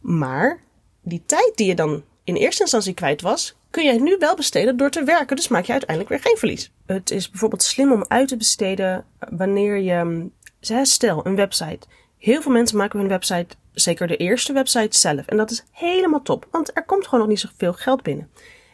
Maar 0.00 0.60
die 1.02 1.22
tijd 1.26 1.52
die 1.54 1.66
je 1.66 1.74
dan 1.74 2.02
in 2.24 2.36
eerste 2.36 2.62
instantie 2.62 2.94
kwijt 2.94 3.20
was, 3.20 3.56
kun 3.72 3.84
je 3.84 4.00
nu 4.00 4.16
wel 4.18 4.36
besteden 4.36 4.76
door 4.76 4.90
te 4.90 5.04
werken. 5.04 5.36
Dus 5.36 5.48
maak 5.48 5.64
je 5.64 5.72
uiteindelijk 5.72 6.10
weer 6.10 6.20
geen 6.20 6.36
verlies. 6.36 6.72
Het 6.86 7.10
is 7.10 7.30
bijvoorbeeld 7.30 7.62
slim 7.62 7.92
om 7.92 8.04
uit 8.08 8.28
te 8.28 8.36
besteden 8.36 9.04
wanneer 9.30 9.76
je, 9.76 10.04
mm, 10.04 10.32
stel 10.82 11.26
een 11.26 11.36
website. 11.36 11.86
Heel 12.18 12.42
veel 12.42 12.52
mensen 12.52 12.76
maken 12.76 12.98
hun 12.98 13.08
website, 13.08 13.56
zeker 13.72 14.06
de 14.06 14.16
eerste 14.16 14.52
website 14.52 14.98
zelf. 14.98 15.26
En 15.26 15.36
dat 15.36 15.50
is 15.50 15.64
helemaal 15.70 16.22
top, 16.22 16.48
want 16.50 16.76
er 16.76 16.84
komt 16.84 17.04
gewoon 17.04 17.20
nog 17.20 17.28
niet 17.28 17.40
zoveel 17.40 17.72
geld 17.72 18.02
binnen. 18.02 18.30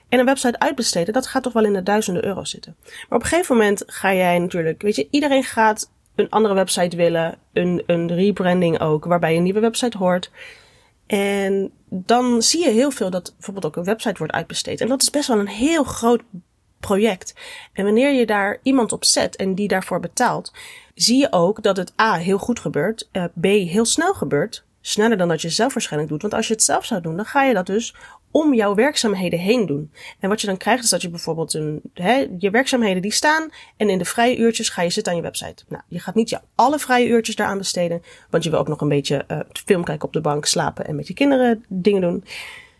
En 0.09 0.19
een 0.19 0.25
website 0.25 0.59
uitbesteden, 0.59 1.13
dat 1.13 1.27
gaat 1.27 1.43
toch 1.43 1.53
wel 1.53 1.65
in 1.65 1.73
de 1.73 1.83
duizenden 1.83 2.25
euro's 2.25 2.51
zitten. 2.51 2.77
Maar 2.83 3.19
op 3.19 3.23
een 3.23 3.29
gegeven 3.29 3.57
moment 3.57 3.83
ga 3.87 4.15
jij 4.15 4.39
natuurlijk, 4.39 4.83
weet 4.83 4.97
je, 4.97 5.09
iedereen 5.11 5.45
gaat 5.45 5.91
een 6.15 6.31
andere 6.31 6.55
website 6.55 6.97
willen, 6.97 7.39
een, 7.53 7.83
een 7.87 8.15
rebranding 8.15 8.81
ook, 8.81 9.05
waarbij 9.05 9.37
een 9.37 9.43
nieuwe 9.43 9.61
website 9.61 9.99
hoort. 9.99 10.31
En 11.09 11.73
dan 11.89 12.43
zie 12.43 12.65
je 12.65 12.71
heel 12.71 12.91
veel 12.91 13.11
dat 13.11 13.33
bijvoorbeeld 13.37 13.67
ook 13.67 13.77
een 13.77 13.85
website 13.85 14.19
wordt 14.19 14.33
uitbesteed. 14.33 14.81
En 14.81 14.89
dat 14.89 15.03
is 15.03 15.11
best 15.11 15.29
wel 15.29 15.39
een 15.39 15.49
heel 15.49 15.85
groot 15.85 16.23
project. 16.81 17.35
En 17.73 17.85
wanneer 17.85 18.13
je 18.13 18.27
daar 18.27 18.59
iemand 18.63 18.93
op 18.93 19.05
zet 19.05 19.37
en 19.37 19.55
die 19.55 19.69
daarvoor 19.69 20.01
betaalt, 20.01 20.53
zie 20.95 21.19
je 21.19 21.33
ook 21.33 21.63
dat 21.63 21.77
het 21.77 21.93
A 22.01 22.15
heel 22.15 22.39
goed 22.39 22.61
gebeurt, 22.61 23.09
uh, 23.13 23.25
B 23.41 23.45
heel 23.45 23.85
snel 23.85 24.15
gebeurt. 24.15 24.65
Sneller 24.81 25.17
dan 25.17 25.29
dat 25.29 25.43
je 25.43 25.49
zelf 25.49 25.75
waarschijnlijk 25.75 26.11
doet. 26.11 26.23
Want 26.23 26.35
als 26.35 26.47
je 26.47 26.53
het 26.53 26.63
zelf 26.63 26.85
zou 26.85 27.01
doen, 27.01 27.17
dan 27.17 27.25
ga 27.25 27.43
je 27.43 27.55
dat 27.55 27.67
dus 27.67 27.95
om 28.39 28.55
jouw 28.55 28.75
werkzaamheden 28.75 29.39
heen 29.39 29.67
doen. 29.67 29.93
En 30.21 30.29
wat 30.29 30.41
je 30.41 30.47
dan 30.47 30.57
krijgt 30.57 30.85
is 30.85 30.91
dat 30.91 31.03
je 31.03 31.11
bijvoorbeeld 31.11 31.59
hè, 31.95 32.27
je 32.39 32.51
werkzaamheden 32.51 33.03
die 33.03 33.13
staan 33.13 33.49
en 33.77 33.89
in 33.89 33.99
de 33.99 34.05
vrije 34.05 34.37
uurtjes 34.37 34.69
ga 34.69 34.83
je 34.83 34.91
zitten 34.91 35.13
aan 35.13 35.19
je 35.19 35.25
website. 35.25 35.65
Nou, 35.69 35.83
je 35.89 35.99
gaat 35.99 36.15
niet 36.15 36.29
je 36.29 36.41
alle 36.55 36.79
vrije 36.79 37.07
uurtjes 37.07 37.37
daaraan 37.37 37.59
besteden, 37.59 38.03
want 38.31 38.45
je 38.45 38.51
wil 38.51 38.59
ook 38.59 38.69
nog 38.69 38.81
een 38.81 38.89
beetje 38.89 39.25
uh, 39.29 39.41
film 39.65 39.85
kijken 39.85 40.07
op 40.07 40.13
de 40.13 40.21
bank, 40.21 40.45
slapen 40.45 40.87
en 40.87 40.97
met 40.97 41.07
je 41.07 41.15
kinderen 41.15 41.65
dingen 41.69 42.01
doen. 42.01 42.25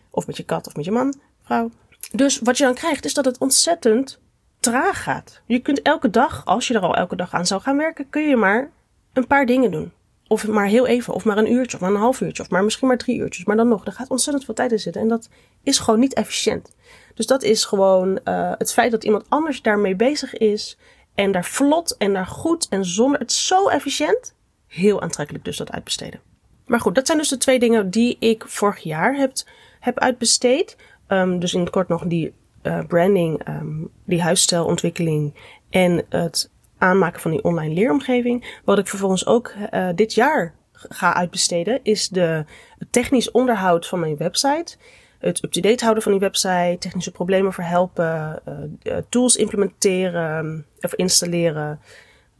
Of 0.09 0.27
met 0.27 0.37
je 0.37 0.43
kat 0.43 0.67
of 0.67 0.75
met 0.75 0.85
je 0.85 0.91
man, 0.91 1.13
vrouw. 1.43 1.71
Dus 2.11 2.39
wat 2.39 2.57
je 2.57 2.63
dan 2.63 2.73
krijgt 2.73 3.05
is 3.05 3.13
dat 3.13 3.25
het 3.25 3.37
ontzettend 3.37 4.19
traag 4.59 5.03
gaat. 5.03 5.41
Je 5.45 5.59
kunt 5.59 5.81
elke 5.81 6.09
dag, 6.09 6.45
als 6.45 6.67
je 6.67 6.73
er 6.73 6.81
al 6.81 6.95
elke 6.95 7.15
dag 7.15 7.33
aan 7.33 7.45
zou 7.45 7.61
gaan 7.61 7.77
werken, 7.77 8.09
kun 8.09 8.27
je 8.27 8.35
maar 8.35 8.71
een 9.13 9.27
paar 9.27 9.45
dingen 9.45 9.71
doen. 9.71 9.91
Of 10.29 10.47
maar 10.47 10.65
heel 10.65 10.87
even, 10.87 11.13
of 11.13 11.25
maar 11.25 11.37
een 11.37 11.51
uurtje, 11.51 11.77
of 11.77 11.81
maar 11.81 11.91
een 11.91 11.97
half 11.97 12.21
uurtje, 12.21 12.43
of 12.43 12.49
maar 12.49 12.63
misschien 12.63 12.87
maar 12.87 12.97
drie 12.97 13.17
uurtjes. 13.17 13.45
Maar 13.45 13.55
dan 13.55 13.67
nog, 13.67 13.85
er 13.85 13.91
gaat 13.91 14.09
ontzettend 14.09 14.45
veel 14.45 14.53
tijd 14.53 14.71
in 14.71 14.79
zitten. 14.79 15.01
En 15.01 15.07
dat 15.07 15.29
is 15.63 15.79
gewoon 15.79 15.99
niet 15.99 16.13
efficiënt. 16.13 16.75
Dus 17.13 17.25
dat 17.25 17.43
is 17.43 17.65
gewoon 17.65 18.19
uh, 18.25 18.51
het 18.57 18.73
feit 18.73 18.91
dat 18.91 19.03
iemand 19.03 19.25
anders 19.29 19.61
daarmee 19.61 19.95
bezig 19.95 20.37
is. 20.37 20.77
En 21.15 21.31
daar 21.31 21.45
vlot 21.45 21.97
en 21.97 22.13
daar 22.13 22.25
goed 22.25 22.67
en 22.69 22.85
zonder 22.85 23.19
het 23.19 23.31
zo 23.31 23.67
efficiënt. 23.67 24.35
Heel 24.67 25.01
aantrekkelijk 25.01 25.45
dus 25.45 25.57
dat 25.57 25.71
uitbesteden. 25.71 26.19
Maar 26.65 26.79
goed, 26.79 26.95
dat 26.95 27.05
zijn 27.05 27.17
dus 27.17 27.29
de 27.29 27.37
twee 27.37 27.59
dingen 27.59 27.89
die 27.89 28.17
ik 28.19 28.43
vorig 28.47 28.79
jaar 28.79 29.15
heb, 29.15 29.31
heb 29.79 29.99
uitbesteed. 29.99 30.77
Um, 31.07 31.39
dus 31.39 31.53
in 31.53 31.59
het 31.59 31.69
kort 31.69 31.87
nog 31.87 32.05
die 32.05 32.33
uh, 32.63 32.85
branding, 32.87 33.47
um, 33.47 33.89
die 34.05 34.21
huisstijlontwikkeling 34.21 35.33
en 35.69 36.05
het 36.09 36.49
aanmaken 36.79 37.21
van 37.21 37.31
die 37.31 37.43
online 37.43 37.73
leeromgeving. 37.73 38.59
Wat 38.63 38.79
ik 38.79 38.87
vervolgens 38.87 39.25
ook 39.25 39.53
uh, 39.73 39.89
dit 39.95 40.13
jaar 40.13 40.53
ga 40.73 41.13
uitbesteden, 41.13 41.79
is 41.83 42.09
de, 42.09 42.45
technisch 42.89 43.31
onderhoud 43.31 43.87
van 43.87 43.99
mijn 43.99 44.17
website. 44.17 44.77
het 45.19 45.43
up-to-date 45.43 45.83
houden 45.83 46.03
van 46.03 46.11
die 46.11 46.21
website, 46.21 46.75
technische 46.79 47.11
problemen 47.11 47.53
verhelpen, 47.53 48.41
uh, 48.83 48.97
tools 49.09 49.35
implementeren 49.35 50.65
of 50.81 50.93
installeren 50.93 51.79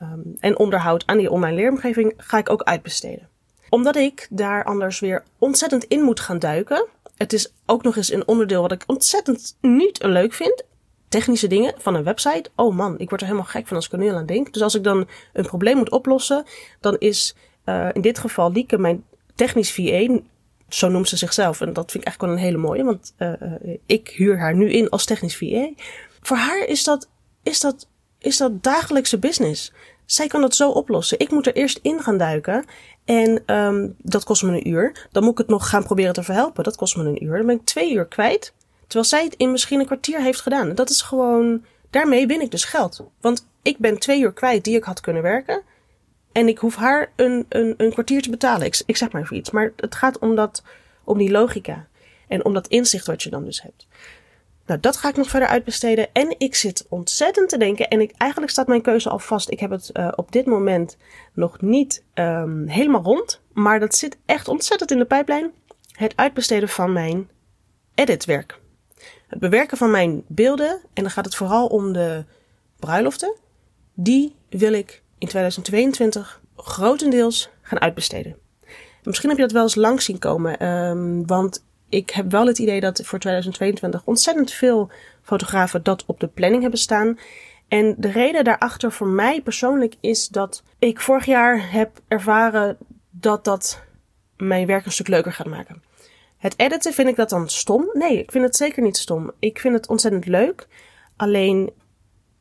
um, 0.01 0.35
en 0.39 0.59
onderhoud 0.59 1.03
aan 1.05 1.17
die 1.17 1.31
online 1.31 1.55
leeromgeving 1.55 2.13
ga 2.17 2.37
ik 2.37 2.49
ook 2.49 2.63
uitbesteden. 2.63 3.27
Omdat 3.69 3.95
ik 3.95 4.27
daar 4.29 4.63
anders 4.63 4.99
weer 4.99 5.23
ontzettend 5.37 5.83
in 5.83 6.01
moet 6.01 6.19
gaan 6.19 6.39
duiken. 6.39 6.87
Het 7.17 7.33
is 7.33 7.53
ook 7.65 7.83
nog 7.83 7.95
eens 7.95 8.11
een 8.11 8.27
onderdeel 8.27 8.61
wat 8.61 8.71
ik 8.71 8.83
ontzettend 8.87 9.57
niet 9.61 10.03
leuk 10.03 10.33
vind. 10.33 10.63
Technische 11.09 11.47
dingen 11.47 11.73
van 11.77 11.95
een 11.95 12.03
website. 12.03 12.49
Oh 12.55 12.75
man, 12.75 12.99
ik 12.99 13.09
word 13.09 13.21
er 13.21 13.27
helemaal 13.27 13.49
gek 13.49 13.67
van 13.67 13.75
als 13.75 13.85
ik 13.85 13.91
er 13.91 13.97
nu 13.97 14.07
aan 14.07 14.25
denk. 14.25 14.53
Dus 14.53 14.61
als 14.61 14.75
ik 14.75 14.83
dan 14.83 15.07
een 15.33 15.45
probleem 15.45 15.77
moet 15.77 15.91
oplossen, 15.91 16.43
dan 16.79 16.97
is 16.97 17.35
uh, 17.65 17.89
in 17.93 18.01
dit 18.01 18.19
geval 18.19 18.51
Lieke 18.51 18.77
mijn 18.77 19.03
technisch 19.35 19.71
VA 19.71 20.19
zo 20.69 20.89
noemt 20.89 21.09
ze 21.09 21.17
zichzelf. 21.17 21.61
En 21.61 21.73
dat 21.73 21.91
vind 21.91 22.03
ik 22.03 22.09
eigenlijk 22.09 22.21
wel 22.21 22.31
een 22.31 22.51
hele 22.51 22.67
mooie, 22.67 22.83
want 22.83 23.13
uh, 23.17 23.33
ik 23.85 24.09
huur 24.09 24.39
haar 24.39 24.55
nu 24.55 24.71
in 24.71 24.89
als 24.89 25.05
technisch 25.05 25.37
VA. 25.37 25.69
Voor 26.21 26.37
haar 26.37 26.65
is 26.65 26.83
dat, 26.83 27.09
is 27.43 27.59
dat, 27.59 27.87
is 28.19 28.37
dat 28.37 28.63
dagelijkse 28.63 29.19
business. 29.19 29.73
Zij 30.05 30.27
kan 30.27 30.41
dat 30.41 30.55
zo 30.55 30.69
oplossen. 30.69 31.19
Ik 31.19 31.31
moet 31.31 31.47
er 31.47 31.55
eerst 31.55 31.79
in 31.81 31.99
gaan 31.99 32.17
duiken. 32.17 32.65
En 33.05 33.55
um, 33.55 33.95
dat 33.97 34.23
kost 34.23 34.43
me 34.43 34.51
een 34.51 34.67
uur. 34.67 35.07
Dan 35.11 35.23
moet 35.23 35.31
ik 35.31 35.37
het 35.37 35.47
nog 35.47 35.69
gaan 35.69 35.83
proberen 35.83 36.13
te 36.13 36.23
verhelpen. 36.23 36.63
Dat 36.63 36.75
kost 36.75 36.97
me 36.97 37.03
een 37.03 37.23
uur. 37.23 37.37
Dan 37.37 37.45
ben 37.45 37.55
ik 37.55 37.65
twee 37.65 37.93
uur 37.93 38.05
kwijt. 38.05 38.53
Terwijl 38.89 39.09
zij 39.09 39.23
het 39.23 39.35
in 39.35 39.51
misschien 39.51 39.79
een 39.79 39.85
kwartier 39.85 40.21
heeft 40.21 40.41
gedaan. 40.41 40.75
Dat 40.75 40.89
is 40.89 41.01
gewoon. 41.01 41.65
Daarmee 41.89 42.27
win 42.27 42.41
ik 42.41 42.51
dus 42.51 42.63
geld. 42.63 43.03
Want 43.21 43.47
ik 43.61 43.77
ben 43.77 43.99
twee 43.99 44.21
uur 44.21 44.33
kwijt 44.33 44.63
die 44.63 44.75
ik 44.75 44.83
had 44.83 44.99
kunnen 44.99 45.21
werken. 45.21 45.61
En 46.31 46.47
ik 46.47 46.57
hoef 46.57 46.75
haar 46.75 47.11
een, 47.15 47.45
een, 47.49 47.73
een 47.77 47.91
kwartier 47.91 48.21
te 48.21 48.29
betalen. 48.29 48.65
Ik, 48.65 48.81
ik 48.85 48.97
zeg 48.97 49.11
maar 49.11 49.21
even 49.21 49.35
iets. 49.35 49.51
Maar 49.51 49.73
het 49.75 49.95
gaat 49.95 50.19
om, 50.19 50.35
dat, 50.35 50.63
om 51.03 51.17
die 51.17 51.31
logica. 51.31 51.87
En 52.27 52.45
om 52.45 52.53
dat 52.53 52.67
inzicht 52.67 53.07
wat 53.07 53.23
je 53.23 53.29
dan 53.29 53.45
dus 53.45 53.61
hebt. 53.61 53.87
Nou, 54.65 54.79
dat 54.79 54.97
ga 54.97 55.09
ik 55.09 55.15
nog 55.15 55.29
verder 55.29 55.49
uitbesteden. 55.49 56.07
En 56.13 56.35
ik 56.37 56.55
zit 56.55 56.85
ontzettend 56.89 57.49
te 57.49 57.57
denken. 57.57 57.87
En 57.87 58.01
ik, 58.01 58.11
eigenlijk 58.17 58.51
staat 58.51 58.67
mijn 58.67 58.81
keuze 58.81 59.09
al 59.09 59.19
vast. 59.19 59.49
Ik 59.49 59.59
heb 59.59 59.69
het 59.69 59.89
uh, 59.93 60.11
op 60.15 60.31
dit 60.31 60.45
moment 60.45 60.97
nog 61.33 61.61
niet 61.61 62.03
um, 62.13 62.67
helemaal 62.67 63.03
rond. 63.03 63.41
Maar 63.53 63.79
dat 63.79 63.95
zit 63.95 64.17
echt 64.25 64.47
ontzettend 64.47 64.91
in 64.91 64.97
de 64.97 65.05
pijplijn. 65.05 65.51
Het 65.91 66.13
uitbesteden 66.15 66.69
van 66.69 66.93
mijn 66.93 67.29
editwerk. 67.95 68.59
Het 69.29 69.39
bewerken 69.39 69.77
van 69.77 69.91
mijn 69.91 70.23
beelden. 70.27 70.79
En 70.93 71.03
dan 71.03 71.11
gaat 71.11 71.25
het 71.25 71.35
vooral 71.35 71.67
om 71.67 71.93
de 71.93 72.25
bruiloften. 72.79 73.35
Die 73.93 74.35
wil 74.49 74.73
ik 74.73 75.03
in 75.17 75.27
2022 75.27 76.41
grotendeels 76.55 77.49
gaan 77.61 77.79
uitbesteden. 77.79 78.35
Misschien 79.03 79.29
heb 79.29 79.37
je 79.37 79.43
dat 79.43 79.53
wel 79.53 79.63
eens 79.63 79.75
lang 79.75 80.01
zien 80.01 80.19
komen, 80.19 80.67
um, 80.67 81.27
want 81.27 81.63
ik 81.89 82.09
heb 82.09 82.31
wel 82.31 82.47
het 82.47 82.59
idee 82.59 82.79
dat 82.79 83.01
voor 83.03 83.19
2022 83.19 84.01
ontzettend 84.05 84.51
veel 84.51 84.89
fotografen 85.21 85.83
dat 85.83 86.03
op 86.05 86.19
de 86.19 86.27
planning 86.27 86.61
hebben 86.61 86.79
staan. 86.79 87.19
En 87.67 87.95
de 87.97 88.11
reden 88.11 88.43
daarachter 88.43 88.91
voor 88.91 89.07
mij 89.07 89.41
persoonlijk 89.41 89.95
is 89.99 90.27
dat 90.27 90.63
ik 90.79 90.99
vorig 90.99 91.25
jaar 91.25 91.71
heb 91.71 92.01
ervaren 92.07 92.77
dat 93.09 93.43
dat 93.43 93.81
mijn 94.37 94.65
werk 94.65 94.85
een 94.85 94.91
stuk 94.91 95.07
leuker 95.07 95.33
gaat 95.33 95.47
maken. 95.47 95.83
Het 96.39 96.53
editen 96.57 96.93
vind 96.93 97.09
ik 97.09 97.15
dat 97.15 97.29
dan 97.29 97.49
stom? 97.49 97.89
Nee, 97.93 98.19
ik 98.19 98.31
vind 98.31 98.43
het 98.43 98.55
zeker 98.55 98.83
niet 98.83 98.97
stom. 98.97 99.31
Ik 99.39 99.59
vind 99.59 99.73
het 99.73 99.87
ontzettend 99.87 100.25
leuk. 100.25 100.67
Alleen 101.15 101.71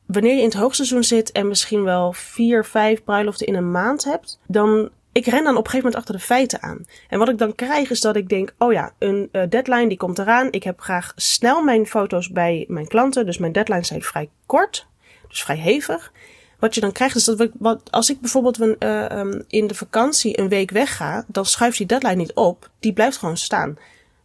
wanneer 0.05 0.33
je 0.33 0.39
in 0.39 0.45
het 0.45 0.53
hoogseizoen 0.53 1.03
zit 1.03 1.31
en 1.31 1.47
misschien 1.47 1.83
wel 1.83 2.13
vier, 2.13 2.65
vijf 2.65 3.03
bruiloften 3.03 3.47
in 3.47 3.55
een 3.55 3.71
maand 3.71 4.03
hebt, 4.03 4.39
dan 4.47 4.89
ik 5.11 5.25
ren 5.25 5.43
dan 5.43 5.57
op 5.57 5.65
een 5.65 5.69
gegeven 5.69 5.77
moment 5.77 5.95
achter 5.95 6.13
de 6.13 6.21
feiten 6.21 6.61
aan. 6.61 6.85
En 7.07 7.19
wat 7.19 7.29
ik 7.29 7.37
dan 7.37 7.55
krijg 7.55 7.89
is 7.89 8.01
dat 8.01 8.15
ik 8.15 8.29
denk, 8.29 8.53
oh 8.57 8.73
ja, 8.73 8.93
een 8.99 9.29
uh, 9.31 9.43
deadline 9.49 9.87
die 9.87 9.97
komt 9.97 10.19
eraan. 10.19 10.51
Ik 10.51 10.63
heb 10.63 10.79
graag 10.79 11.13
snel 11.15 11.63
mijn 11.63 11.87
foto's 11.87 12.29
bij 12.29 12.65
mijn 12.67 12.87
klanten. 12.87 13.25
Dus 13.25 13.37
mijn 13.37 13.51
deadlines 13.51 13.87
zijn 13.87 14.01
vrij 14.01 14.29
kort, 14.45 14.87
dus 15.27 15.43
vrij 15.43 15.57
hevig. 15.57 16.11
Wat 16.59 16.75
je 16.75 16.81
dan 16.81 16.91
krijgt 16.91 17.15
is 17.15 17.23
dat 17.23 17.37
we, 17.37 17.51
wat, 17.59 17.91
als 17.91 18.09
ik 18.09 18.21
bijvoorbeeld 18.21 18.59
een, 18.59 18.75
uh, 18.79 19.19
um, 19.19 19.43
in 19.47 19.67
de 19.67 19.75
vakantie 19.75 20.39
een 20.39 20.49
week 20.49 20.71
wegga, 20.71 21.25
dan 21.27 21.45
schuift 21.45 21.77
die 21.77 21.87
deadline 21.87 22.15
niet 22.15 22.33
op. 22.33 22.69
Die 22.79 22.93
blijft 22.93 23.17
gewoon 23.17 23.37
staan. 23.37 23.77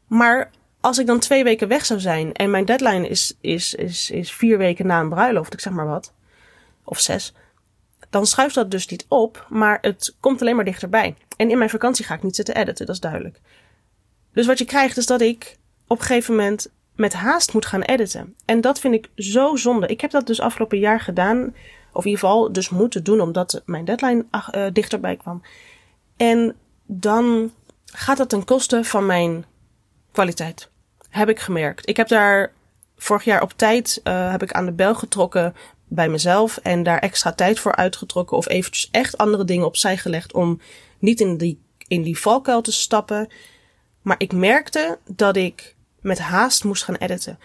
Maar 0.07 0.51
als 0.81 0.99
ik 0.99 1.07
dan 1.07 1.19
twee 1.19 1.45
weken 1.45 1.69
weg 1.69 1.87
zou 1.87 2.01
zijn 2.01 2.33
en 2.33 2.51
mijn 2.51 2.65
deadline 2.65 3.09
is, 3.09 3.37
is, 3.41 3.75
is, 3.75 4.11
is 4.11 4.33
vier 4.33 4.59
weken 4.59 4.87
na 4.87 5.01
een 5.01 5.09
bruiloft, 5.09 5.53
ik 5.53 5.61
zeg 5.61 5.73
maar 5.73 5.87
wat, 5.87 6.13
of 6.85 7.01
zes, 7.01 7.35
dan 8.11 8.27
schuift 8.27 8.55
dat 8.55 8.71
dus 8.71 8.87
niet 8.87 9.07
op, 9.09 9.47
maar 9.49 9.79
het 9.81 10.15
komt 10.21 10.41
alleen 10.41 10.57
maar 10.57 10.65
dichterbij. 10.65 11.17
En 11.37 11.51
in 11.51 11.59
mijn 11.59 11.71
vakantie 11.71 12.05
ga 12.05 12.15
ik 12.15 12.23
niet 12.23 12.37
zitten 12.37 12.55
editen, 12.55 12.87
dat 12.87 12.95
is 12.95 13.01
duidelijk. 13.01 13.41
Dus 14.33 14.47
wat 14.47 14.59
je 14.59 14.65
krijgt 14.65 14.97
is 14.97 15.07
dat 15.07 15.21
ik 15.21 15.59
op 15.87 15.99
een 15.99 16.05
gegeven 16.05 16.35
moment 16.35 16.71
met 16.97 17.13
haast 17.13 17.53
moet 17.53 17.67
gaan 17.67 17.83
editen. 17.83 18.37
En 18.45 18.61
dat 18.61 18.79
vind 18.81 18.95
ik 18.95 19.09
zo 19.17 19.57
zonde. 19.57 19.87
Ik 19.87 20.01
heb 20.01 20.11
dat 20.11 20.27
dus 20.27 20.41
afgelopen 20.41 20.79
jaar 20.79 21.01
gedaan, 21.01 21.55
of 21.95 22.05
in 22.05 22.11
ieder 22.11 22.25
geval 22.25 22.53
dus 22.53 22.69
moeten 22.69 23.05
doen, 23.05 23.21
omdat 23.21 23.63
mijn 23.65 23.85
deadline 23.85 24.25
uh, 24.33 24.67
dichterbij 24.73 25.17
kwam. 25.17 25.43
En 26.17 26.57
dan 26.87 27.53
gaat 27.85 28.17
dat 28.17 28.29
ten 28.29 28.45
koste 28.45 28.85
van 28.85 29.07
mijn 29.07 29.45
kwaliteit. 30.13 30.71
Heb 31.09 31.29
ik 31.29 31.41
gemerkt. 31.41 31.89
Ik 31.89 31.97
heb 31.97 32.09
daar 32.09 32.53
vorig 32.97 33.25
jaar 33.25 33.43
op 33.43 33.53
tijd 33.57 34.01
uh, 34.05 34.31
heb 34.31 34.43
ik 34.43 34.53
aan 34.53 34.65
de 34.65 34.73
bel 34.73 34.95
getrokken 34.95 35.55
bij 35.89 36.09
mezelf 36.09 36.57
en 36.57 36.83
daar 36.83 36.99
extra 36.99 37.33
tijd 37.33 37.59
voor 37.59 37.75
uitgetrokken 37.75 38.37
of 38.37 38.49
eventjes 38.49 38.89
echt 38.91 39.19
andere 39.19 39.45
dingen 39.45 39.67
opzij 39.67 39.97
gelegd 39.97 40.33
om 40.33 40.61
niet 40.99 41.21
in 41.21 41.37
die, 41.37 41.61
in 41.89 42.03
die 42.03 42.19
valkuil 42.19 42.61
te 42.61 42.73
stappen. 42.73 43.29
Maar 44.03 44.17
ik 44.19 44.33
merkte 44.33 44.99
dat 45.07 45.37
ik 45.37 45.75
met 46.01 46.19
haast 46.19 46.65
moest 46.65 46.85
gaan 46.85 46.95
editen. 46.95 47.39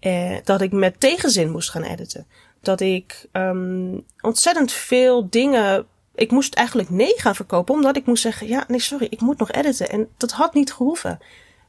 Eh, 0.00 0.36
dat 0.44 0.60
ik 0.60 0.72
met 0.72 1.00
tegenzin 1.00 1.50
moest 1.50 1.70
gaan 1.70 1.82
editen. 1.82 2.26
Dat 2.60 2.80
ik 2.80 3.26
um, 3.32 4.04
ontzettend 4.20 4.72
veel 4.72 5.28
dingen. 5.30 5.86
Ik 6.14 6.30
moest 6.30 6.54
eigenlijk 6.54 6.90
nee 6.90 7.12
gaan 7.16 7.34
verkopen, 7.34 7.74
omdat 7.74 7.96
ik 7.96 8.06
moest 8.06 8.22
zeggen: 8.22 8.46
ja, 8.46 8.64
nee, 8.68 8.80
sorry, 8.80 9.06
ik 9.10 9.20
moet 9.20 9.38
nog 9.38 9.50
editen. 9.50 9.88
En 9.88 10.08
dat 10.16 10.32
had 10.32 10.54
niet 10.54 10.72
gehoeven. 10.72 11.18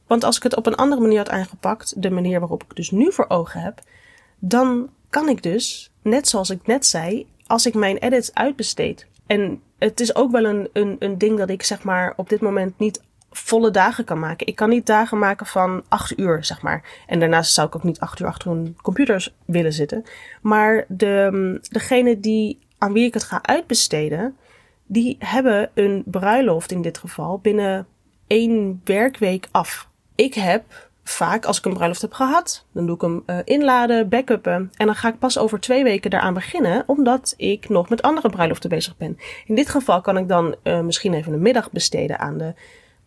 Want 0.06 0.24
als 0.24 0.36
ik 0.36 0.42
het 0.42 0.56
op 0.56 0.66
een 0.66 0.74
andere 0.74 1.00
manier 1.00 1.18
had 1.18 1.28
aangepakt, 1.28 2.02
de 2.02 2.10
manier 2.10 2.40
waarop 2.40 2.62
ik 2.62 2.76
dus 2.76 2.90
nu 2.90 3.12
voor 3.12 3.28
ogen 3.28 3.60
heb, 3.60 3.80
dan 4.38 4.90
kan 5.10 5.28
ik 5.28 5.42
dus, 5.42 5.90
net 6.02 6.28
zoals 6.28 6.50
ik 6.50 6.66
net 6.66 6.86
zei, 6.86 7.26
als 7.46 7.66
ik 7.66 7.74
mijn 7.74 7.96
edits 7.96 8.34
uitbesteed. 8.34 9.06
En 9.26 9.62
het 9.78 10.00
is 10.00 10.14
ook 10.14 10.30
wel 10.30 10.44
een, 10.44 10.68
een, 10.72 10.96
een 10.98 11.18
ding 11.18 11.38
dat 11.38 11.50
ik 11.50 11.62
zeg 11.62 11.82
maar 11.82 12.12
op 12.16 12.28
dit 12.28 12.40
moment 12.40 12.78
niet 12.78 13.02
volle 13.30 13.70
dagen 13.70 14.04
kan 14.04 14.18
maken. 14.18 14.46
Ik 14.46 14.56
kan 14.56 14.68
niet 14.68 14.86
dagen 14.86 15.18
maken 15.18 15.46
van 15.46 15.82
acht 15.88 16.18
uur, 16.18 16.44
zeg 16.44 16.62
maar. 16.62 16.82
En 17.06 17.20
daarnaast 17.20 17.54
zou 17.54 17.66
ik 17.66 17.76
ook 17.76 17.84
niet 17.84 18.00
acht 18.00 18.20
uur 18.20 18.26
achter 18.26 18.50
een 18.50 18.76
computer 18.82 19.32
willen 19.44 19.72
zitten. 19.72 20.04
Maar 20.42 20.84
de, 20.88 21.58
degene 21.70 22.20
die, 22.20 22.58
aan 22.78 22.92
wie 22.92 23.06
ik 23.06 23.14
het 23.14 23.24
ga 23.24 23.42
uitbesteden, 23.42 24.36
die 24.86 25.16
hebben 25.18 25.70
een 25.74 26.02
bruiloft 26.06 26.72
in 26.72 26.82
dit 26.82 26.98
geval 26.98 27.38
binnen 27.38 27.86
één 28.26 28.80
werkweek 28.84 29.48
af. 29.50 29.88
Ik 30.14 30.34
heb 30.34 30.64
vaak, 31.04 31.44
als 31.44 31.58
ik 31.58 31.64
een 31.64 31.74
bruiloft 31.74 32.00
heb 32.00 32.12
gehad, 32.12 32.66
dan 32.72 32.86
doe 32.86 32.94
ik 32.94 33.00
hem 33.00 33.22
uh, 33.26 33.38
inladen, 33.44 34.08
backuppen. 34.08 34.72
En 34.76 34.86
dan 34.86 34.94
ga 34.94 35.08
ik 35.08 35.18
pas 35.18 35.38
over 35.38 35.60
twee 35.60 35.82
weken 35.82 36.10
daaraan 36.10 36.34
beginnen, 36.34 36.82
omdat 36.86 37.34
ik 37.36 37.68
nog 37.68 37.88
met 37.88 38.02
andere 38.02 38.30
bruiloften 38.30 38.70
bezig 38.70 38.96
ben. 38.96 39.18
In 39.46 39.54
dit 39.54 39.68
geval 39.68 40.00
kan 40.00 40.16
ik 40.16 40.28
dan 40.28 40.54
uh, 40.64 40.80
misschien 40.80 41.14
even 41.14 41.32
een 41.32 41.42
middag 41.42 41.70
besteden 41.70 42.18
aan 42.18 42.38
de, 42.38 42.54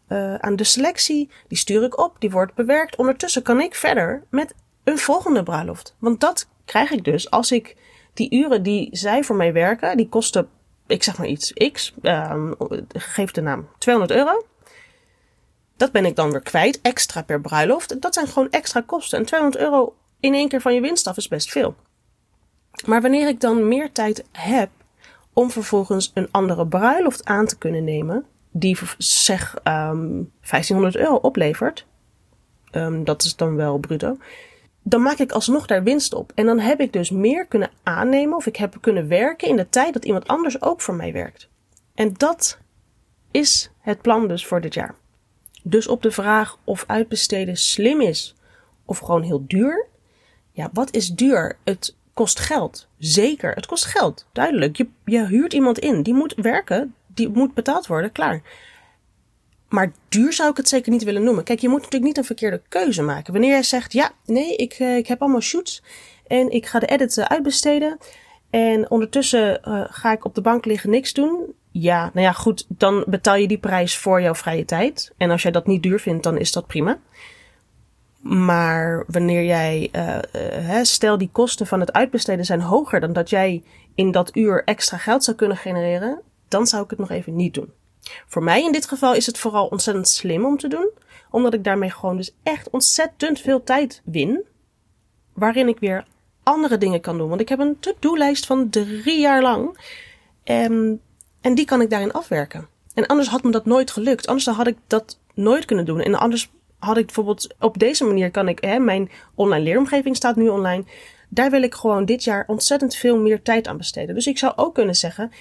uh, 0.09 0.35
aan 0.35 0.55
de 0.55 0.63
selectie. 0.63 1.29
Die 1.47 1.57
stuur 1.57 1.83
ik 1.83 1.99
op, 1.99 2.15
die 2.19 2.31
wordt 2.31 2.53
bewerkt. 2.53 2.95
Ondertussen 2.95 3.41
kan 3.41 3.61
ik 3.61 3.75
verder 3.75 4.23
met 4.29 4.53
een 4.83 4.97
volgende 4.97 5.43
bruiloft. 5.43 5.95
Want 5.99 6.19
dat 6.19 6.47
krijg 6.65 6.91
ik 6.91 7.03
dus 7.03 7.29
als 7.29 7.51
ik 7.51 7.77
die 8.13 8.35
uren 8.35 8.63
die 8.63 8.89
zij 8.91 9.23
voor 9.23 9.35
mij 9.35 9.53
werken, 9.53 9.97
die 9.97 10.09
kosten, 10.09 10.49
ik 10.87 11.03
zeg 11.03 11.17
maar 11.17 11.27
iets, 11.27 11.53
x, 11.71 11.93
geef 12.89 13.31
de 13.31 13.41
naam, 13.41 13.67
200 13.77 14.19
euro. 14.19 14.45
Dat 15.77 15.91
ben 15.91 16.05
ik 16.05 16.15
dan 16.15 16.31
weer 16.31 16.41
kwijt, 16.41 16.81
extra 16.81 17.21
per 17.23 17.41
bruiloft. 17.41 18.01
Dat 18.01 18.13
zijn 18.13 18.27
gewoon 18.27 18.49
extra 18.49 18.81
kosten. 18.81 19.19
En 19.19 19.25
200 19.25 19.63
euro 19.63 19.95
in 20.19 20.33
één 20.33 20.47
keer 20.47 20.61
van 20.61 20.73
je 20.73 20.81
winst 20.81 21.07
af 21.07 21.17
is 21.17 21.27
best 21.27 21.51
veel. 21.51 21.75
Maar 22.85 23.01
wanneer 23.01 23.27
ik 23.27 23.39
dan 23.39 23.67
meer 23.67 23.91
tijd 23.91 24.23
heb 24.31 24.69
om 25.33 25.51
vervolgens 25.51 26.11
een 26.13 26.27
andere 26.31 26.67
bruiloft 26.67 27.25
aan 27.25 27.45
te 27.45 27.57
kunnen 27.57 27.83
nemen, 27.83 28.25
die 28.53 28.77
zeg 28.97 29.53
um, 29.53 29.61
ehm, 29.63 30.23
1500 30.41 30.95
euro 30.95 31.15
oplevert, 31.15 31.85
um, 32.71 33.03
dat 33.03 33.23
is 33.23 33.35
dan 33.35 33.55
wel 33.55 33.77
bruto, 33.77 34.17
dan 34.83 35.01
maak 35.01 35.17
ik 35.17 35.31
alsnog 35.31 35.65
daar 35.65 35.83
winst 35.83 36.13
op. 36.13 36.31
En 36.35 36.45
dan 36.45 36.59
heb 36.59 36.79
ik 36.79 36.93
dus 36.93 37.09
meer 37.09 37.45
kunnen 37.45 37.71
aannemen 37.83 38.37
of 38.37 38.45
ik 38.45 38.55
heb 38.55 38.77
kunnen 38.81 39.07
werken 39.07 39.47
in 39.47 39.55
de 39.55 39.69
tijd 39.69 39.93
dat 39.93 40.05
iemand 40.05 40.27
anders 40.27 40.61
ook 40.61 40.81
voor 40.81 40.95
mij 40.95 41.13
werkt. 41.13 41.49
En 41.95 42.13
dat 42.17 42.57
is 43.31 43.71
het 43.79 44.01
plan 44.01 44.27
dus 44.27 44.45
voor 44.45 44.61
dit 44.61 44.73
jaar. 44.73 44.95
Dus 45.63 45.87
op 45.87 46.01
de 46.01 46.11
vraag 46.11 46.57
of 46.63 46.83
uitbesteden 46.87 47.57
slim 47.57 48.01
is 48.01 48.35
of 48.85 48.99
gewoon 48.99 49.21
heel 49.21 49.43
duur. 49.47 49.87
Ja, 50.51 50.69
wat 50.73 50.95
is 50.95 51.09
duur? 51.09 51.57
Het 51.63 51.95
kost 52.13 52.39
geld. 52.39 52.87
Zeker, 52.97 53.53
het 53.53 53.65
kost 53.65 53.85
geld. 53.85 54.25
Duidelijk. 54.31 54.77
Je, 54.77 54.87
je 55.05 55.25
huurt 55.25 55.53
iemand 55.53 55.79
in. 55.79 56.03
Die 56.03 56.13
moet 56.13 56.33
werken. 56.35 56.95
Die 57.13 57.29
moet 57.29 57.53
betaald 57.53 57.87
worden. 57.87 58.11
Klaar. 58.11 58.41
Maar 59.73 59.91
duur 60.09 60.33
zou 60.33 60.49
ik 60.49 60.57
het 60.57 60.67
zeker 60.67 60.91
niet 60.91 61.03
willen 61.03 61.23
noemen. 61.23 61.43
Kijk, 61.43 61.59
je 61.59 61.69
moet 61.69 61.81
natuurlijk 61.81 62.05
niet 62.05 62.17
een 62.17 62.23
verkeerde 62.23 62.61
keuze 62.69 63.01
maken. 63.01 63.33
Wanneer 63.33 63.51
jij 63.51 63.63
zegt, 63.63 63.93
ja, 63.93 64.11
nee, 64.25 64.55
ik, 64.55 64.79
uh, 64.79 64.97
ik 64.97 65.07
heb 65.07 65.21
allemaal 65.21 65.41
shoots 65.41 65.83
en 66.27 66.51
ik 66.51 66.65
ga 66.65 66.79
de 66.79 66.85
edit 66.85 67.19
uitbesteden. 67.19 67.97
En 68.49 68.91
ondertussen 68.91 69.61
uh, 69.67 69.83
ga 69.87 70.11
ik 70.11 70.25
op 70.25 70.35
de 70.35 70.41
bank 70.41 70.65
liggen 70.65 70.89
niks 70.89 71.13
doen. 71.13 71.53
Ja, 71.71 72.09
nou 72.13 72.25
ja, 72.25 72.31
goed, 72.31 72.65
dan 72.67 73.03
betaal 73.07 73.35
je 73.35 73.47
die 73.47 73.57
prijs 73.57 73.97
voor 73.97 74.21
jouw 74.21 74.35
vrije 74.35 74.65
tijd. 74.65 75.13
En 75.17 75.31
als 75.31 75.41
jij 75.41 75.51
dat 75.51 75.67
niet 75.67 75.83
duur 75.83 75.99
vindt, 75.99 76.23
dan 76.23 76.37
is 76.37 76.51
dat 76.51 76.67
prima. 76.67 76.99
Maar 78.21 79.03
wanneer 79.07 79.43
jij, 79.43 79.89
uh, 79.95 80.79
stel 80.81 81.17
die 81.17 81.29
kosten 81.31 81.67
van 81.67 81.79
het 81.79 81.93
uitbesteden 81.93 82.45
zijn 82.45 82.61
hoger 82.61 82.99
dan 82.99 83.13
dat 83.13 83.29
jij 83.29 83.63
in 83.95 84.11
dat 84.11 84.35
uur 84.35 84.63
extra 84.63 84.97
geld 84.97 85.23
zou 85.23 85.37
kunnen 85.37 85.57
genereren, 85.57 86.21
dan 86.53 86.67
zou 86.67 86.83
ik 86.83 86.89
het 86.89 86.99
nog 86.99 87.09
even 87.09 87.35
niet 87.35 87.53
doen. 87.53 87.71
Voor 88.27 88.43
mij 88.43 88.63
in 88.63 88.71
dit 88.71 88.85
geval 88.85 89.13
is 89.13 89.25
het 89.25 89.37
vooral 89.37 89.67
ontzettend 89.67 90.07
slim 90.07 90.45
om 90.45 90.57
te 90.57 90.67
doen, 90.67 90.89
omdat 91.31 91.53
ik 91.53 91.63
daarmee 91.63 91.89
gewoon 91.89 92.17
dus 92.17 92.35
echt 92.43 92.69
ontzettend 92.69 93.39
veel 93.39 93.63
tijd 93.63 94.01
win, 94.05 94.43
waarin 95.33 95.67
ik 95.67 95.79
weer 95.79 96.05
andere 96.43 96.77
dingen 96.77 97.01
kan 97.01 97.17
doen. 97.17 97.29
Want 97.29 97.41
ik 97.41 97.49
heb 97.49 97.59
een 97.59 97.79
to-do-lijst 97.79 98.45
van 98.45 98.69
drie 98.69 99.19
jaar 99.19 99.41
lang 99.41 99.77
en, 100.43 101.01
en 101.41 101.55
die 101.55 101.65
kan 101.65 101.81
ik 101.81 101.89
daarin 101.89 102.13
afwerken. 102.13 102.67
En 102.93 103.05
anders 103.05 103.27
had 103.27 103.43
me 103.43 103.51
dat 103.51 103.65
nooit 103.65 103.91
gelukt. 103.91 104.27
Anders 104.27 104.45
had 104.45 104.67
ik 104.67 104.77
dat 104.87 105.19
nooit 105.33 105.65
kunnen 105.65 105.85
doen. 105.85 106.01
En 106.01 106.15
anders 106.15 106.51
had 106.79 106.97
ik 106.97 107.05
bijvoorbeeld 107.05 107.55
op 107.59 107.79
deze 107.79 108.03
manier 108.03 108.31
kan 108.31 108.47
ik, 108.47 108.59
hè, 108.59 108.79
mijn 108.79 109.09
online 109.35 109.63
leeromgeving 109.63 110.15
staat 110.15 110.35
nu 110.35 110.49
online. 110.49 110.83
Daar 111.29 111.51
wil 111.51 111.63
ik 111.63 111.73
gewoon 111.73 112.05
dit 112.05 112.23
jaar 112.23 112.43
ontzettend 112.47 112.95
veel 112.95 113.17
meer 113.19 113.41
tijd 113.41 113.67
aan 113.67 113.77
besteden. 113.77 114.15
Dus 114.15 114.27
ik 114.27 114.37
zou 114.37 114.53
ook 114.55 114.73
kunnen 114.73 114.95
zeggen, 114.95 115.31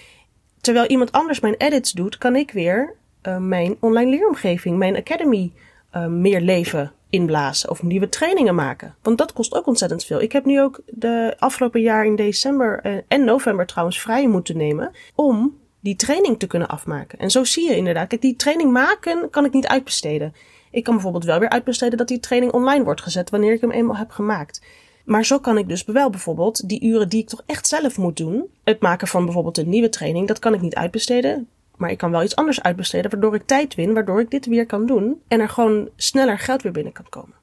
terwijl 0.62 0.86
iemand 0.86 1.12
anders 1.12 1.40
mijn 1.40 1.54
edits 1.54 1.92
doet, 1.92 2.18
kan 2.18 2.36
ik 2.36 2.50
weer 2.50 2.94
uh, 3.22 3.36
mijn 3.36 3.76
online 3.80 4.10
leeromgeving, 4.10 4.78
mijn 4.78 4.96
academy 4.96 5.52
uh, 5.96 6.06
meer 6.06 6.40
leven 6.40 6.92
inblazen 7.10 7.70
of 7.70 7.82
nieuwe 7.82 8.08
trainingen 8.08 8.54
maken. 8.54 8.94
Want 9.02 9.18
dat 9.18 9.32
kost 9.32 9.54
ook 9.54 9.66
ontzettend 9.66 10.04
veel. 10.04 10.20
Ik 10.20 10.32
heb 10.32 10.44
nu 10.44 10.60
ook 10.60 10.80
de 10.86 11.36
afgelopen 11.38 11.80
jaar 11.80 12.06
in 12.06 12.16
december 12.16 12.80
uh, 12.86 12.96
en 13.08 13.24
november 13.24 13.66
trouwens 13.66 14.00
vrij 14.00 14.28
moeten 14.28 14.56
nemen 14.56 14.90
om 15.14 15.60
die 15.80 15.96
training 15.96 16.38
te 16.38 16.46
kunnen 16.46 16.68
afmaken. 16.68 17.18
En 17.18 17.30
zo 17.30 17.44
zie 17.44 17.68
je 17.68 17.76
inderdaad, 17.76 18.08
kijk, 18.08 18.20
die 18.20 18.36
training 18.36 18.72
maken 18.72 19.30
kan 19.30 19.44
ik 19.44 19.52
niet 19.52 19.66
uitbesteden. 19.66 20.34
Ik 20.70 20.84
kan 20.84 20.94
bijvoorbeeld 20.94 21.24
wel 21.24 21.38
weer 21.38 21.48
uitbesteden 21.48 21.98
dat 21.98 22.08
die 22.08 22.20
training 22.20 22.52
online 22.52 22.84
wordt 22.84 23.02
gezet 23.02 23.30
wanneer 23.30 23.52
ik 23.52 23.60
hem 23.60 23.70
eenmaal 23.70 23.96
heb 23.96 24.10
gemaakt. 24.10 24.62
Maar 25.04 25.24
zo 25.24 25.38
kan 25.38 25.58
ik 25.58 25.68
dus 25.68 25.84
wel 25.84 26.10
bijvoorbeeld 26.10 26.68
die 26.68 26.84
uren 26.84 27.08
die 27.08 27.22
ik 27.22 27.28
toch 27.28 27.42
echt 27.46 27.66
zelf 27.66 27.98
moet 27.98 28.16
doen, 28.16 28.44
het 28.64 28.80
maken 28.80 29.08
van 29.08 29.24
bijvoorbeeld 29.24 29.58
een 29.58 29.68
nieuwe 29.68 29.88
training, 29.88 30.28
dat 30.28 30.38
kan 30.38 30.54
ik 30.54 30.60
niet 30.60 30.74
uitbesteden. 30.74 31.48
Maar 31.76 31.90
ik 31.90 31.98
kan 31.98 32.10
wel 32.10 32.22
iets 32.22 32.36
anders 32.36 32.62
uitbesteden, 32.62 33.10
waardoor 33.10 33.34
ik 33.34 33.46
tijd 33.46 33.74
win, 33.74 33.94
waardoor 33.94 34.20
ik 34.20 34.30
dit 34.30 34.46
weer 34.46 34.66
kan 34.66 34.86
doen 34.86 35.22
en 35.28 35.40
er 35.40 35.48
gewoon 35.48 35.88
sneller 35.96 36.38
geld 36.38 36.62
weer 36.62 36.72
binnen 36.72 36.92
kan 36.92 37.08
komen. 37.08 37.34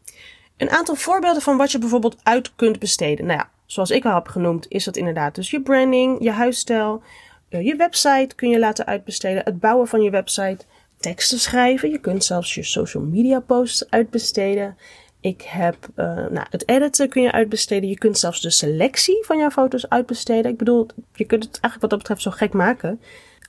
Een 0.57 0.69
aantal 0.69 0.95
voorbeelden 0.95 1.41
van 1.41 1.57
wat 1.57 1.71
je 1.71 1.79
bijvoorbeeld 1.79 2.17
uit 2.23 2.55
kunt 2.55 2.79
besteden. 2.79 3.25
Nou 3.25 3.39
ja, 3.39 3.49
zoals 3.65 3.91
ik 3.91 4.05
al 4.05 4.13
heb 4.13 4.27
genoemd, 4.27 4.65
is 4.69 4.83
dat 4.83 4.97
inderdaad 4.97 5.35
dus 5.35 5.49
je 5.49 5.61
branding, 5.61 6.23
je 6.23 6.31
huisstijl, 6.31 7.01
eh, 7.49 7.65
je 7.65 7.75
website 7.75 8.35
kun 8.35 8.49
je 8.49 8.59
laten 8.59 8.85
uitbesteden, 8.85 9.43
het 9.43 9.59
bouwen 9.59 9.87
van 9.87 10.01
je 10.01 10.09
website, 10.09 10.65
teksten 10.99 11.39
schrijven. 11.39 11.89
Je 11.89 11.99
kunt 11.99 12.23
zelfs 12.23 12.53
je 12.53 12.63
social 12.63 13.03
media 13.03 13.39
posts 13.39 13.89
uitbesteden. 13.89 14.77
Ik 15.21 15.41
heb, 15.41 15.75
uh, 15.95 16.05
nou, 16.05 16.45
het 16.49 16.67
editen 16.67 17.09
kun 17.09 17.21
je 17.21 17.31
uitbesteden. 17.31 17.89
Je 17.89 17.97
kunt 17.97 18.17
zelfs 18.17 18.41
de 18.41 18.49
selectie 18.49 19.23
van 19.25 19.37
jouw 19.37 19.49
foto's 19.49 19.89
uitbesteden. 19.89 20.51
Ik 20.51 20.57
bedoel, 20.57 20.87
je 21.13 21.25
kunt 21.25 21.43
het 21.43 21.59
eigenlijk 21.59 21.81
wat 21.81 21.89
dat 21.89 21.99
betreft 21.99 22.21
zo 22.21 22.31
gek 22.31 22.53
maken. 22.53 22.89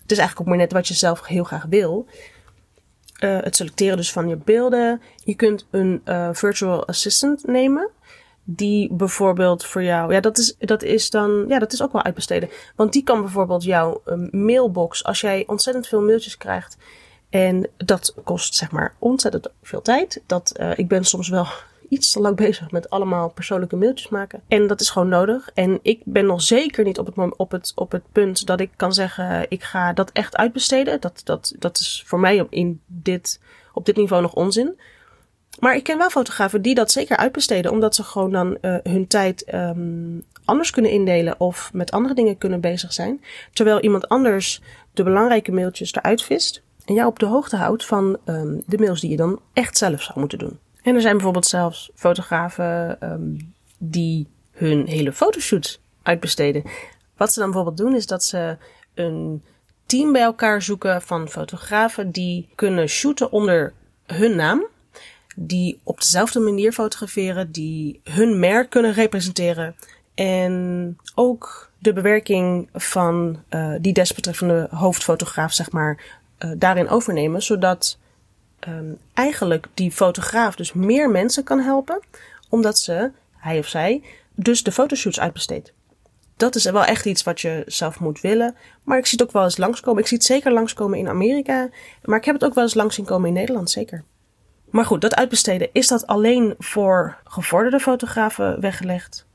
Het 0.03 0.11
is 0.11 0.19
eigenlijk 0.19 0.41
ook 0.41 0.47
maar 0.47 0.65
net 0.65 0.73
wat 0.73 0.89
je 0.89 0.95
zelf 0.95 1.27
heel 1.27 1.45
graag 1.45 1.65
wil. 1.69 2.07
Uh, 3.25 3.39
het 3.41 3.57
selecteren 3.57 3.97
dus 3.97 4.13
van 4.13 4.29
je 4.29 4.37
beelden. 4.37 5.01
Je 5.25 5.35
kunt 5.35 5.67
een 5.71 6.03
uh, 6.05 6.29
virtual 6.33 6.87
assistant 6.87 7.47
nemen. 7.47 7.89
Die 8.45 8.93
bijvoorbeeld 8.93 9.65
voor 9.65 9.83
jou, 9.83 10.13
ja, 10.13 10.21
dat 10.21 10.39
is, 10.39 10.55
dat 10.59 10.83
is 10.83 11.11
dan, 11.11 11.45
ja, 11.49 11.59
dat 11.59 11.73
is 11.73 11.83
ook 11.83 11.93
wel 11.93 12.03
uitbesteden. 12.03 12.49
Want 12.77 12.93
die 12.93 13.03
kan 13.03 13.21
bijvoorbeeld 13.21 13.65
jouw 13.65 14.03
mailbox, 14.31 15.05
als 15.05 15.21
jij 15.21 15.45
ontzettend 15.47 15.87
veel 15.87 16.03
mailtjes 16.03 16.37
krijgt, 16.37 16.77
en 17.31 17.69
dat 17.77 18.15
kost 18.25 18.55
zeg 18.55 18.71
maar 18.71 18.95
ontzettend 18.99 19.49
veel 19.63 19.83
tijd. 19.83 20.23
Dat, 20.27 20.55
uh, 20.61 20.71
ik 20.77 20.89
ben 20.89 21.05
soms 21.05 21.29
wel 21.29 21.47
iets 21.89 22.13
te 22.13 22.21
lang 22.21 22.37
bezig 22.37 22.71
met 22.71 22.91
allemaal 22.91 23.29
persoonlijke 23.29 23.77
mailtjes 23.77 24.09
maken. 24.09 24.43
En 24.49 24.67
dat 24.67 24.81
is 24.81 24.91
gewoon 24.91 25.09
nodig. 25.09 25.51
En 25.55 25.79
ik 25.83 26.01
ben 26.05 26.27
nog 26.27 26.43
zeker 26.43 26.85
niet 26.85 26.99
op 26.99 27.07
het, 27.07 27.37
op 27.37 27.51
het, 27.51 27.73
op 27.75 27.93
het 27.93 28.03
punt 28.13 28.47
dat 28.47 28.61
ik 28.61 28.71
kan 28.77 28.93
zeggen, 28.93 29.47
ik 29.49 29.63
ga 29.63 29.93
dat 29.93 30.11
echt 30.13 30.37
uitbesteden. 30.37 31.01
Dat, 31.01 31.21
dat, 31.25 31.55
dat 31.59 31.79
is 31.79 32.03
voor 32.07 32.21
mij 32.21 32.47
in 32.51 32.81
dit, 32.87 33.41
op 33.73 33.87
dit 33.87 33.97
niveau 33.97 34.23
nog 34.23 34.35
onzin. 34.35 34.79
Maar 35.59 35.77
ik 35.77 35.85
ken 35.85 35.99
wel 35.99 36.11
fotografen 36.11 36.63
die 36.63 36.75
dat 36.75 36.91
zeker 36.91 37.17
uitbesteden, 37.17 37.71
omdat 37.71 37.95
ze 37.95 38.03
gewoon 38.03 38.31
dan 38.31 38.59
uh, 38.63 38.77
hun 38.83 39.07
tijd 39.07 39.55
um, 39.55 40.25
anders 40.45 40.71
kunnen 40.71 40.91
indelen 40.91 41.41
of 41.41 41.71
met 41.73 41.91
andere 41.91 42.15
dingen 42.15 42.39
kunnen 42.39 42.61
bezig 42.61 42.93
zijn. 42.93 43.25
Terwijl 43.53 43.81
iemand 43.81 44.09
anders 44.09 44.61
de 44.93 45.03
belangrijke 45.03 45.53
mailtjes 45.53 45.95
eruit 45.95 46.23
vist 46.23 46.63
en 46.85 46.95
jou 46.95 47.09
op 47.09 47.19
de 47.19 47.27
hoogte 47.27 47.57
houdt 47.57 47.87
van 47.87 48.19
um, 48.25 48.63
de 48.67 48.79
mails 48.79 49.01
die 49.01 49.11
je 49.11 49.17
dan 49.17 49.41
echt 49.53 49.77
zelf 49.77 50.03
zou 50.03 50.19
moeten 50.21 50.39
doen. 50.39 50.59
En 50.83 50.95
er 50.95 51.01
zijn 51.01 51.15
bijvoorbeeld 51.15 51.47
zelfs 51.47 51.91
fotografen 51.95 52.97
um, 53.13 53.55
die 53.79 54.27
hun 54.51 54.87
hele 54.87 55.13
fotoshoot 55.13 55.81
uitbesteden. 56.03 56.63
Wat 57.17 57.33
ze 57.33 57.39
dan 57.39 57.51
bijvoorbeeld 57.51 57.77
doen 57.77 57.95
is 57.95 58.07
dat 58.07 58.25
ze 58.25 58.57
een 58.95 59.43
team 59.87 60.13
bij 60.13 60.23
elkaar 60.23 60.63
zoeken 60.63 61.03
van 61.03 61.29
fotografen 61.29 62.11
die 62.11 62.49
kunnen 62.55 62.89
shooten 62.89 63.33
onder 63.33 63.73
hun 64.07 64.37
naam. 64.37 64.67
Die 65.37 65.81
op 65.83 66.01
dezelfde 66.01 66.41
manier 66.41 66.73
fotograferen, 66.73 67.53
die 67.53 68.01
hun 68.05 68.39
merk 68.39 68.71
kunnen 68.71 68.93
representeren. 68.93 69.75
En 70.15 70.97
ook 71.15 71.71
de 71.79 71.93
bewerking 71.93 72.69
van 72.73 73.43
uh, 73.51 73.75
die 73.81 73.93
desbetreffende 73.93 74.69
hoofdfotograaf, 74.71 75.53
zeg 75.53 75.71
maar, 75.71 76.20
uh, 76.45 76.51
daarin 76.57 76.89
overnemen, 76.89 77.43
zodat 77.43 77.99
um, 78.69 78.99
eigenlijk 79.15 79.67
die 79.75 79.93
fotograaf 79.93 80.57
dus 80.57 80.73
meer 80.73 81.11
mensen 81.11 81.45
kan 81.45 81.61
helpen, 81.61 82.01
omdat 82.49 82.79
ze, 82.79 83.11
hij 83.37 83.59
of 83.59 83.67
zij, 83.67 84.03
dus 84.35 84.63
de 84.63 84.73
fotoshoots 84.73 85.21
uitbesteedt. 85.21 85.73
Dat 86.37 86.55
is 86.55 86.65
wel 86.65 86.85
echt 86.85 87.07
iets 87.07 87.23
wat 87.23 87.41
je 87.41 87.63
zelf 87.67 88.01
moet 88.01 88.21
willen. 88.21 88.57
Maar 88.85 88.99
ik 88.99 89.07
zie 89.07 89.19
het 89.19 89.27
ook 89.27 89.33
wel 89.33 89.45
eens 89.45 89.57
langskomen. 89.57 90.01
Ik 90.01 90.09
zie 90.09 90.17
het 90.17 90.27
zeker 90.27 90.53
langskomen 90.53 90.99
in 90.99 91.09
Amerika. 91.09 91.69
Maar 92.03 92.19
ik 92.19 92.25
heb 92.25 92.35
het 92.35 92.45
ook 92.45 92.55
wel 92.55 92.65
eens 92.65 92.75
langs 92.75 93.01
komen 93.05 93.29
in 93.29 93.35
Nederland, 93.35 93.71
zeker. 93.71 94.05
Maar 94.71 94.85
goed, 94.85 95.01
dat 95.01 95.15
uitbesteden, 95.15 95.69
is 95.73 95.89
dat 95.89 96.07
alleen 96.07 96.55
voor 96.59 97.17
gevorderde 97.25 97.81
fotografen 97.81 98.61
weggelegd? 98.61 99.27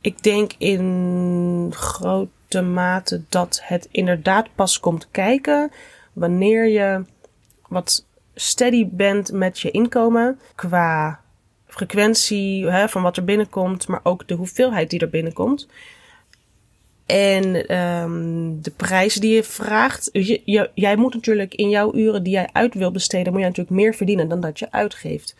Ik 0.00 0.22
denk 0.22 0.52
in 0.58 1.72
grote 1.76 2.60
mate 2.60 3.22
dat 3.28 3.60
het 3.62 3.88
inderdaad 3.90 4.48
pas 4.54 4.80
komt 4.80 5.08
kijken 5.10 5.70
wanneer 6.16 6.66
je 6.66 7.04
wat 7.68 8.06
steady 8.34 8.88
bent 8.90 9.32
met 9.32 9.60
je 9.60 9.70
inkomen 9.70 10.40
qua 10.54 11.20
frequentie 11.66 12.66
hè, 12.66 12.88
van 12.88 13.02
wat 13.02 13.16
er 13.16 13.24
binnenkomt, 13.24 13.88
maar 13.88 14.00
ook 14.02 14.28
de 14.28 14.34
hoeveelheid 14.34 14.90
die 14.90 15.00
er 15.00 15.08
binnenkomt. 15.08 15.68
En 17.06 17.76
um, 17.76 18.62
de 18.62 18.70
prijzen 18.70 19.20
die 19.20 19.34
je 19.34 19.42
vraagt. 19.42 20.08
Je, 20.12 20.70
jij 20.74 20.96
moet 20.96 21.14
natuurlijk 21.14 21.54
in 21.54 21.68
jouw 21.68 21.94
uren 21.94 22.22
die 22.22 22.32
jij 22.32 22.48
uit 22.52 22.74
wil 22.74 22.90
besteden, 22.90 23.32
moet 23.32 23.40
je 23.40 23.46
natuurlijk 23.46 23.76
meer 23.76 23.94
verdienen 23.94 24.28
dan 24.28 24.40
dat 24.40 24.58
je 24.58 24.72
uitgeeft. 24.72 25.36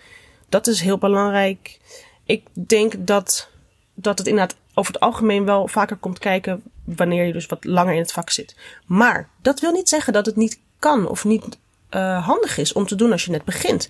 Dat 0.49 0.67
is 0.67 0.81
heel 0.81 0.99
belangrijk. 0.99 1.79
Ik 2.25 2.43
denk 2.53 2.95
dat, 2.99 3.51
dat 3.95 4.19
het 4.19 4.27
inderdaad 4.27 4.57
over 4.75 4.93
het 4.93 5.03
algemeen 5.03 5.45
wel 5.45 5.69
vaker 5.69 5.97
komt 5.97 6.19
kijken 6.19 6.63
wanneer 6.85 7.25
je 7.25 7.33
dus 7.33 7.47
wat 7.47 7.65
langer 7.65 7.95
in 7.95 8.01
het 8.01 8.13
vak 8.13 8.31
zit. 8.31 8.57
Maar 8.87 9.29
dat 9.43 9.61
wil 9.61 9.73
niet 9.73 9.89
zeggen 9.89 10.13
dat 10.13 10.27
het 10.27 10.37
niet 10.37 10.59
kan 10.79 11.09
of 11.09 11.25
niet 11.25 11.59
uh, 11.91 12.27
handig 12.27 12.59
is 12.59 12.73
om 12.73 12.87
te 12.87 12.95
doen 12.95 13.13
als 13.13 13.25
je 13.25 13.31
net 13.31 13.45
begint. 13.45 13.89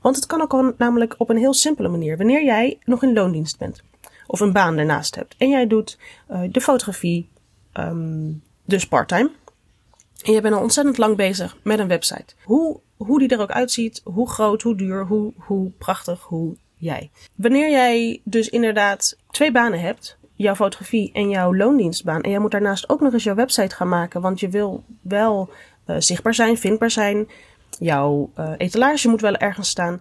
Want 0.00 0.16
het 0.16 0.26
kan 0.26 0.40
ook 0.40 0.52
al 0.52 0.72
namelijk 0.76 1.14
op 1.18 1.30
een 1.30 1.36
heel 1.36 1.54
simpele 1.54 1.88
manier. 1.88 2.16
Wanneer 2.16 2.44
jij 2.44 2.78
nog 2.84 3.02
in 3.02 3.12
loondienst 3.12 3.58
bent 3.58 3.82
of 4.26 4.40
een 4.40 4.52
baan 4.52 4.76
daarnaast 4.76 5.14
hebt 5.14 5.34
en 5.38 5.48
jij 5.48 5.66
doet 5.66 5.98
uh, 6.30 6.40
de 6.50 6.60
fotografie, 6.60 7.28
um, 7.74 8.42
dus 8.64 8.86
parttime. 8.86 9.30
En 10.22 10.32
je 10.32 10.40
bent 10.40 10.54
al 10.54 10.62
ontzettend 10.62 10.98
lang 10.98 11.16
bezig 11.16 11.56
met 11.62 11.78
een 11.78 11.88
website. 11.88 12.34
Hoe, 12.44 12.80
hoe 12.96 13.18
die 13.18 13.28
er 13.28 13.40
ook 13.40 13.50
uitziet, 13.50 14.00
hoe 14.04 14.30
groot, 14.30 14.62
hoe 14.62 14.76
duur, 14.76 15.06
hoe, 15.06 15.32
hoe 15.36 15.70
prachtig, 15.70 16.22
hoe 16.22 16.56
jij. 16.74 17.10
Wanneer 17.34 17.70
jij 17.70 18.20
dus 18.24 18.48
inderdaad 18.48 19.16
twee 19.30 19.52
banen 19.52 19.80
hebt, 19.80 20.16
jouw 20.34 20.54
fotografie 20.54 21.12
en 21.12 21.28
jouw 21.28 21.54
loondienstbaan, 21.54 22.20
en 22.20 22.30
jij 22.30 22.38
moet 22.38 22.50
daarnaast 22.50 22.88
ook 22.88 23.00
nog 23.00 23.12
eens 23.12 23.24
jouw 23.24 23.34
website 23.34 23.74
gaan 23.74 23.88
maken, 23.88 24.20
want 24.20 24.40
je 24.40 24.48
wil 24.48 24.84
wel 25.00 25.50
uh, 25.88 25.96
zichtbaar 25.98 26.34
zijn, 26.34 26.58
vindbaar 26.58 26.90
zijn. 26.90 27.28
Jouw 27.78 28.30
uh, 28.38 28.52
etalage 28.56 29.08
moet 29.08 29.20
wel 29.20 29.36
ergens 29.36 29.68
staan. 29.68 30.00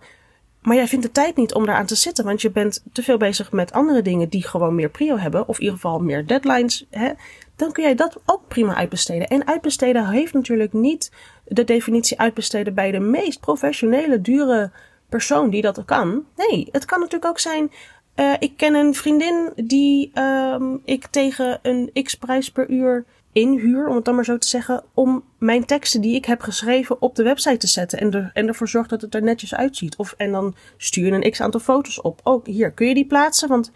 Maar 0.62 0.76
jij 0.76 0.88
vindt 0.88 1.06
de 1.06 1.12
tijd 1.12 1.36
niet 1.36 1.54
om 1.54 1.65
daaraan 1.65 1.86
te 1.86 1.95
zitten, 1.95 2.26
want 2.26 2.41
je 2.41 2.52
bent 2.52 2.84
te 2.91 3.04
veel 3.04 3.17
bezig 3.17 3.52
met 3.52 3.71
andere 3.71 4.02
dingen 4.02 4.30
die 4.30 4.47
gewoon 4.47 4.76
meer 4.76 4.89
prio 4.89 5.17
hebben, 5.17 5.47
of 5.47 5.56
in 5.56 5.63
ieder 5.63 5.80
geval 5.80 6.00
meer 6.00 6.26
deadlines. 6.26 6.86
Hè? 6.89 7.12
dan 7.58 7.71
kun 7.71 7.84
jij 7.84 7.95
dat 7.95 8.17
ook 8.26 8.47
prima 8.47 8.76
uitbesteden. 8.76 9.28
En 9.28 9.47
uitbesteden 9.47 10.10
heeft 10.10 10.34
natuurlijk 10.34 10.73
niet 10.73 11.12
de 11.45 11.63
definitie 11.63 12.19
uitbesteden 12.19 12.73
bij 12.73 12.91
de 12.91 13.00
meest 13.00 13.39
professionele, 13.39 14.21
dure 14.21 14.71
persoon 15.10 15.50
die 15.50 15.62
dat 15.62 15.86
kan. 15.86 16.26
Nee, 16.36 16.67
het 16.71 16.86
kan 16.86 17.00
natuurlijk 17.00 17.32
ook 17.32 17.39
zijn. 17.39 17.71
Uh, 18.15 18.34
ik 18.39 18.58
ken 18.58 18.73
een 18.73 18.93
vriendin 18.93 19.52
die 19.56 20.12
um, 20.19 20.82
ik 20.86 21.08
tegen 21.08 21.60
een 21.62 21.89
x 22.04 22.15
prijs 22.15 22.52
per 22.52 22.69
uur 22.69 23.06
inhuur, 23.39 23.88
om 23.88 23.95
het 23.95 24.06
dan 24.06 24.15
maar 24.15 24.26
zo 24.26 24.38
te 24.38 24.47
zeggen, 24.47 24.84
om 24.93 25.23
mijn 25.38 25.65
teksten 25.65 26.02
die 26.02 26.15
ik 26.15 26.26
heb 26.26 26.41
geschreven 26.41 27.02
op 27.02 27.15
de 27.15 27.23
website 27.23 27.58
te 27.58 27.67
zetten 27.67 28.00
en, 28.00 28.13
er, 28.13 28.32
en 28.34 28.47
ervoor 28.47 28.67
zorgt 28.67 28.89
dat 28.89 29.02
het 29.02 29.15
er 29.15 29.23
netjes 29.23 29.56
uitziet. 29.56 29.95
Of, 29.95 30.13
en 30.17 30.32
dan 30.32 30.56
stuur 30.78 31.06
je 31.06 31.12
een 31.12 31.32
x 31.32 31.41
aantal 31.41 31.60
foto's 31.60 32.02
op. 32.02 32.19
Ook 32.23 32.47
hier, 32.47 32.71
kun 32.71 32.88
je 32.88 32.93
die 32.93 33.06
plaatsen? 33.06 33.50
Want 33.50 33.71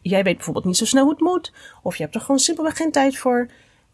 jij 0.00 0.22
weet 0.22 0.36
bijvoorbeeld 0.36 0.64
niet 0.64 0.76
zo 0.76 0.84
snel 0.84 1.02
hoe 1.02 1.12
het 1.12 1.20
moet. 1.20 1.52
Of 1.82 1.96
je 1.96 2.02
hebt 2.02 2.14
er 2.14 2.20
gewoon 2.20 2.38
simpelweg 2.38 2.76
geen 2.76 2.92
tijd 2.92 3.18
voor. 3.18 3.48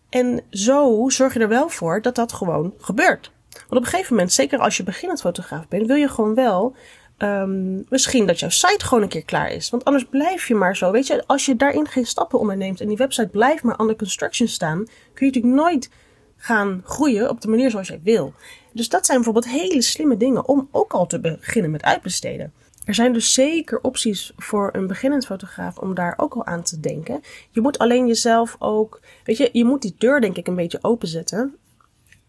En 0.09 0.41
zo 0.51 1.09
zorg 1.09 1.35
je 1.35 1.41
er 1.41 1.49
wel 1.49 1.69
voor 1.69 2.03
dat 2.03 2.15
dat 2.15 2.33
gewoon 2.33 2.75
gebeurt. 2.79 3.31
Want 3.53 3.71
op 3.71 3.77
een 3.77 3.87
gegeven 3.87 4.15
moment, 4.15 4.33
zeker 4.33 4.59
als 4.59 4.77
je 4.77 4.83
beginnend 4.83 5.21
fotograaf 5.21 5.69
bent, 5.69 5.87
wil 5.87 5.97
je 5.97 6.09
gewoon 6.09 6.35
wel 6.35 6.77
um, 7.23 7.87
misschien 7.89 8.27
dat 8.27 8.41
jouw 8.41 8.49
site 8.49 8.85
gewoon 8.85 9.03
een 9.03 9.09
keer 9.09 9.25
klaar 9.25 9.53
is. 9.53 9.71
Want 9.71 9.85
anders 9.85 10.05
blijf 10.05 10.49
je 10.49 10.55
maar 10.55 10.77
zo. 10.77 10.91
Weet 10.91 11.07
je, 11.07 11.23
als 11.27 11.47
je 11.47 11.57
daarin 11.57 11.89
geen 11.89 12.07
stappen 12.07 12.39
onderneemt 12.39 12.81
en 12.81 12.89
die 12.89 12.97
website 12.97 13.29
blijft 13.29 13.63
maar 13.63 13.81
under 13.81 13.97
construction 13.97 14.49
staan, 14.49 14.85
kun 15.15 15.27
je 15.27 15.33
natuurlijk 15.33 15.63
nooit 15.63 15.91
gaan 16.37 16.83
groeien 16.85 17.29
op 17.29 17.41
de 17.41 17.49
manier 17.49 17.71
zoals 17.71 17.89
jij 17.89 18.01
wil. 18.03 18.35
Dus 18.73 18.89
dat 18.89 19.07
zijn 19.07 19.23
bijvoorbeeld 19.23 19.55
hele 19.55 19.83
slimme 19.83 20.17
dingen 20.17 20.49
om 20.49 20.69
ook 20.71 20.93
al 20.93 21.07
te 21.07 21.21
beginnen 21.21 21.71
met 21.71 21.83
uitbesteden. 21.83 22.53
Er 22.85 22.95
zijn 22.95 23.13
dus 23.13 23.35
zeker 23.35 23.81
opties 23.81 24.33
voor 24.37 24.71
een 24.73 24.87
beginnend 24.87 25.27
fotograaf 25.27 25.79
om 25.79 25.95
daar 25.95 26.15
ook 26.17 26.35
al 26.35 26.47
aan 26.47 26.63
te 26.63 26.81
denken. 26.81 27.21
Je 27.51 27.61
moet 27.61 27.79
alleen 27.79 28.07
jezelf 28.07 28.57
ook, 28.59 29.01
weet 29.25 29.37
je, 29.37 29.49
je 29.53 29.65
moet 29.65 29.83
die 29.83 29.95
deur 29.99 30.21
denk 30.21 30.37
ik 30.37 30.47
een 30.47 30.55
beetje 30.55 30.79
openzetten. 30.83 31.57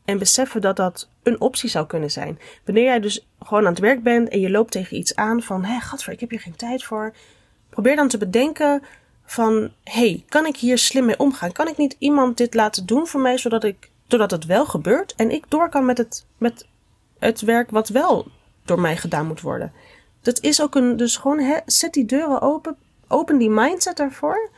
En 0.05 0.17
beseffen 0.17 0.61
dat 0.61 0.75
dat 0.75 1.09
een 1.23 1.41
optie 1.41 1.69
zou 1.69 1.85
kunnen 1.85 2.11
zijn. 2.11 2.39
Wanneer 2.65 2.83
jij 2.83 2.99
dus 2.99 3.27
gewoon 3.39 3.65
aan 3.65 3.71
het 3.71 3.79
werk 3.79 4.03
bent 4.03 4.29
en 4.29 4.39
je 4.39 4.49
loopt 4.49 4.71
tegen 4.71 4.97
iets 4.97 5.15
aan 5.15 5.41
van, 5.41 5.63
hé, 5.63 5.79
gadver, 5.79 6.13
ik 6.13 6.19
heb 6.19 6.29
hier 6.29 6.39
geen 6.39 6.55
tijd 6.55 6.83
voor. 6.83 7.13
Probeer 7.69 7.95
dan 7.95 8.07
te 8.07 8.17
bedenken 8.17 8.83
van, 9.25 9.71
hey, 9.83 10.23
kan 10.29 10.45
ik 10.45 10.57
hier 10.57 10.77
slim 10.77 11.05
mee 11.05 11.19
omgaan? 11.19 11.51
Kan 11.51 11.67
ik 11.67 11.77
niet 11.77 11.95
iemand 11.99 12.37
dit 12.37 12.53
laten 12.53 12.85
doen 12.85 13.07
voor 13.07 13.21
mij, 13.21 13.37
zodat 13.37 13.63
ik, 13.63 13.89
doordat 14.07 14.31
het 14.31 14.45
wel 14.45 14.65
gebeurt 14.65 15.15
en 15.15 15.31
ik 15.31 15.45
door 15.49 15.69
kan 15.69 15.85
met 15.85 15.97
het, 15.97 16.25
met 16.37 16.67
het 17.19 17.41
werk 17.41 17.69
wat 17.69 17.89
wel 17.89 18.27
door 18.65 18.79
mij 18.79 18.97
gedaan 18.97 19.27
moet 19.27 19.41
worden? 19.41 19.71
Dat 20.21 20.41
is 20.41 20.61
ook 20.61 20.75
een, 20.75 20.97
dus 20.97 21.17
gewoon, 21.17 21.61
zet 21.65 21.93
die 21.93 22.05
deuren 22.05 22.41
open, 22.41 22.77
open 23.07 23.37
die 23.37 23.49
mindset 23.49 23.97
daarvoor. 23.97 24.49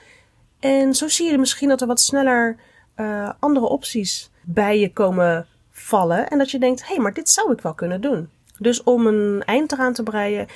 En 0.60 0.95
zo 0.95 1.08
zie 1.08 1.31
je 1.31 1.38
misschien 1.38 1.69
dat 1.69 1.81
er 1.81 1.88
wat 1.88 1.99
sneller 1.99 2.58
uh, 2.95 3.29
andere 3.39 3.67
opties 3.67 4.29
bij 4.45 4.79
je 4.79 4.93
komen 4.93 5.47
vallen. 5.71 6.29
En 6.29 6.38
dat 6.38 6.51
je 6.51 6.60
denkt, 6.60 6.81
hé, 6.81 6.93
hey, 6.93 6.99
maar 6.99 7.13
dit 7.13 7.29
zou 7.29 7.51
ik 7.51 7.62
wel 7.62 7.73
kunnen 7.73 8.01
doen. 8.01 8.29
Dus 8.60 8.84
om 8.84 9.08
een 9.08 9.43
eind 9.45 9.71
eraan 9.71 9.93
te 9.93 10.03
breien, 10.03 10.47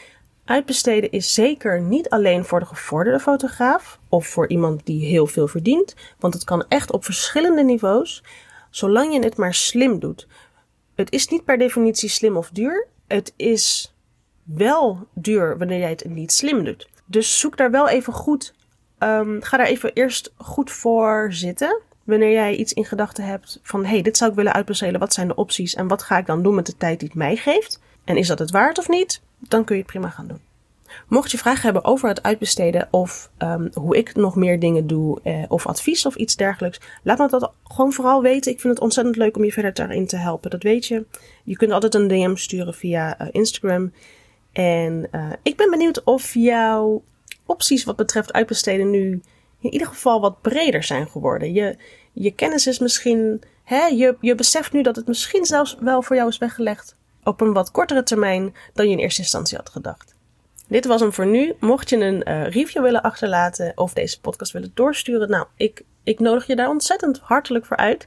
uitbesteden 0.45 1.11
is 1.11 1.33
zeker 1.33 1.81
niet 1.81 2.09
alleen 2.09 2.45
voor 2.45 2.59
de 2.59 2.65
gevorderde 2.65 3.19
fotograaf 3.19 3.99
of 4.09 4.27
voor 4.27 4.47
iemand 4.49 4.85
die 4.85 5.05
heel 5.05 5.27
veel 5.27 5.47
verdient. 5.47 5.95
Want 6.19 6.33
het 6.33 6.43
kan 6.43 6.65
echt 6.67 6.91
op 6.91 7.05
verschillende 7.05 7.63
niveaus, 7.63 8.23
zolang 8.69 9.13
je 9.13 9.23
het 9.23 9.37
maar 9.37 9.53
slim 9.53 9.99
doet. 9.99 10.27
Het 10.95 11.11
is 11.11 11.27
niet 11.27 11.45
per 11.45 11.57
definitie 11.57 12.09
slim 12.09 12.37
of 12.37 12.49
duur. 12.49 12.87
Het 13.07 13.33
is 13.35 13.95
wel 14.43 15.07
duur 15.13 15.57
wanneer 15.57 15.79
jij 15.79 15.89
het 15.89 16.05
niet 16.05 16.31
slim 16.31 16.63
doet. 16.63 16.89
Dus 17.05 17.39
zoek 17.39 17.57
daar 17.57 17.71
wel 17.71 17.89
even 17.89 18.13
goed. 18.13 18.53
Um, 18.99 19.41
ga 19.41 19.57
daar 19.57 19.65
even 19.65 19.93
eerst 19.93 20.33
goed 20.37 20.71
voor 20.71 21.27
zitten 21.31 21.81
wanneer 22.09 22.31
jij 22.31 22.55
iets 22.55 22.73
in 22.73 22.85
gedachten 22.85 23.23
hebt 23.23 23.59
van 23.63 23.85
hey, 23.85 24.01
dit 24.01 24.17
zou 24.17 24.29
ik 24.29 24.35
willen 24.35 24.53
uitbesteden, 24.53 24.99
wat 24.99 25.13
zijn 25.13 25.27
de 25.27 25.35
opties 25.35 25.75
en 25.75 25.87
wat 25.87 26.03
ga 26.03 26.17
ik 26.17 26.25
dan 26.25 26.43
doen 26.43 26.55
met 26.55 26.65
de 26.65 26.77
tijd 26.77 26.99
die 26.99 27.07
het 27.07 27.17
mij 27.17 27.35
geeft? 27.35 27.79
En 28.03 28.17
is 28.17 28.27
dat 28.27 28.39
het 28.39 28.51
waard 28.51 28.77
of 28.77 28.89
niet? 28.89 29.21
Dan 29.39 29.63
kun 29.63 29.75
je 29.75 29.81
het 29.81 29.91
prima 29.91 30.09
gaan 30.09 30.27
doen. 30.27 30.39
Mocht 31.07 31.31
je 31.31 31.37
vragen 31.37 31.61
hebben 31.61 31.83
over 31.83 32.09
het 32.09 32.23
uitbesteden 32.23 32.87
of 32.91 33.29
um, 33.37 33.69
hoe 33.73 33.97
ik 33.97 34.15
nog 34.15 34.35
meer 34.35 34.59
dingen 34.59 34.87
doe 34.87 35.19
eh, 35.23 35.43
of 35.47 35.67
advies 35.67 36.05
of 36.05 36.15
iets 36.15 36.35
dergelijks, 36.35 36.79
laat 37.03 37.17
me 37.17 37.27
dat 37.27 37.51
gewoon 37.63 37.93
vooral 37.93 38.21
weten. 38.21 38.51
Ik 38.51 38.59
vind 38.59 38.73
het 38.73 38.83
ontzettend 38.83 39.15
leuk 39.15 39.37
om 39.37 39.43
je 39.43 39.51
verder 39.51 39.73
daarin 39.73 40.07
te 40.07 40.15
helpen. 40.15 40.49
Dat 40.49 40.63
weet 40.63 40.85
je. 40.85 41.05
Je 41.43 41.57
kunt 41.57 41.71
altijd 41.71 41.95
een 41.95 42.07
DM 42.07 42.35
sturen 42.35 42.73
via 42.73 43.21
uh, 43.21 43.27
Instagram. 43.31 43.91
En 44.51 45.07
uh, 45.11 45.31
ik 45.43 45.55
ben 45.55 45.69
benieuwd 45.69 46.03
of 46.03 46.33
jouw 46.33 47.03
opties 47.45 47.83
wat 47.83 47.95
betreft 47.95 48.33
uitbesteden 48.33 48.89
nu 48.89 49.21
in 49.59 49.71
ieder 49.71 49.87
geval 49.87 50.21
wat 50.21 50.41
breder 50.41 50.83
zijn 50.83 51.07
geworden. 51.07 51.53
Je, 51.53 51.77
je 52.13 52.31
kennis 52.31 52.67
is 52.67 52.79
misschien, 52.79 53.41
hè, 53.63 53.85
je, 53.85 54.15
je 54.19 54.35
beseft 54.35 54.73
nu 54.73 54.81
dat 54.81 54.95
het 54.95 55.07
misschien 55.07 55.45
zelfs 55.45 55.77
wel 55.79 56.01
voor 56.01 56.15
jou 56.15 56.27
is 56.27 56.37
weggelegd 56.37 56.95
op 57.23 57.41
een 57.41 57.53
wat 57.53 57.71
kortere 57.71 58.03
termijn 58.03 58.55
dan 58.73 58.85
je 58.85 58.91
in 58.91 58.99
eerste 58.99 59.21
instantie 59.21 59.57
had 59.57 59.69
gedacht. 59.69 60.17
Dit 60.67 60.85
was 60.85 61.01
hem 61.01 61.13
voor 61.13 61.25
nu. 61.25 61.53
Mocht 61.59 61.89
je 61.89 61.97
een 61.97 62.23
uh, 62.29 62.49
review 62.49 62.83
willen 62.83 63.01
achterlaten 63.01 63.71
of 63.75 63.93
deze 63.93 64.21
podcast 64.21 64.51
willen 64.51 64.71
doorsturen, 64.73 65.29
nou, 65.29 65.45
ik, 65.55 65.81
ik 66.03 66.19
nodig 66.19 66.47
je 66.47 66.55
daar 66.55 66.69
ontzettend 66.69 67.19
hartelijk 67.19 67.65
voor 67.65 67.77
uit. 67.77 68.05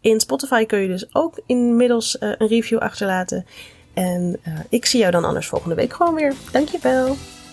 In 0.00 0.20
Spotify 0.20 0.66
kun 0.66 0.78
je 0.78 0.88
dus 0.88 1.14
ook 1.14 1.40
inmiddels 1.46 2.16
uh, 2.20 2.32
een 2.38 2.48
review 2.48 2.78
achterlaten. 2.78 3.46
En 3.94 4.40
uh, 4.48 4.58
ik 4.68 4.86
zie 4.86 5.00
jou 5.00 5.12
dan 5.12 5.24
anders 5.24 5.46
volgende 5.46 5.74
week 5.74 5.92
gewoon 5.92 6.14
weer. 6.14 6.34
Dankjewel. 6.52 7.16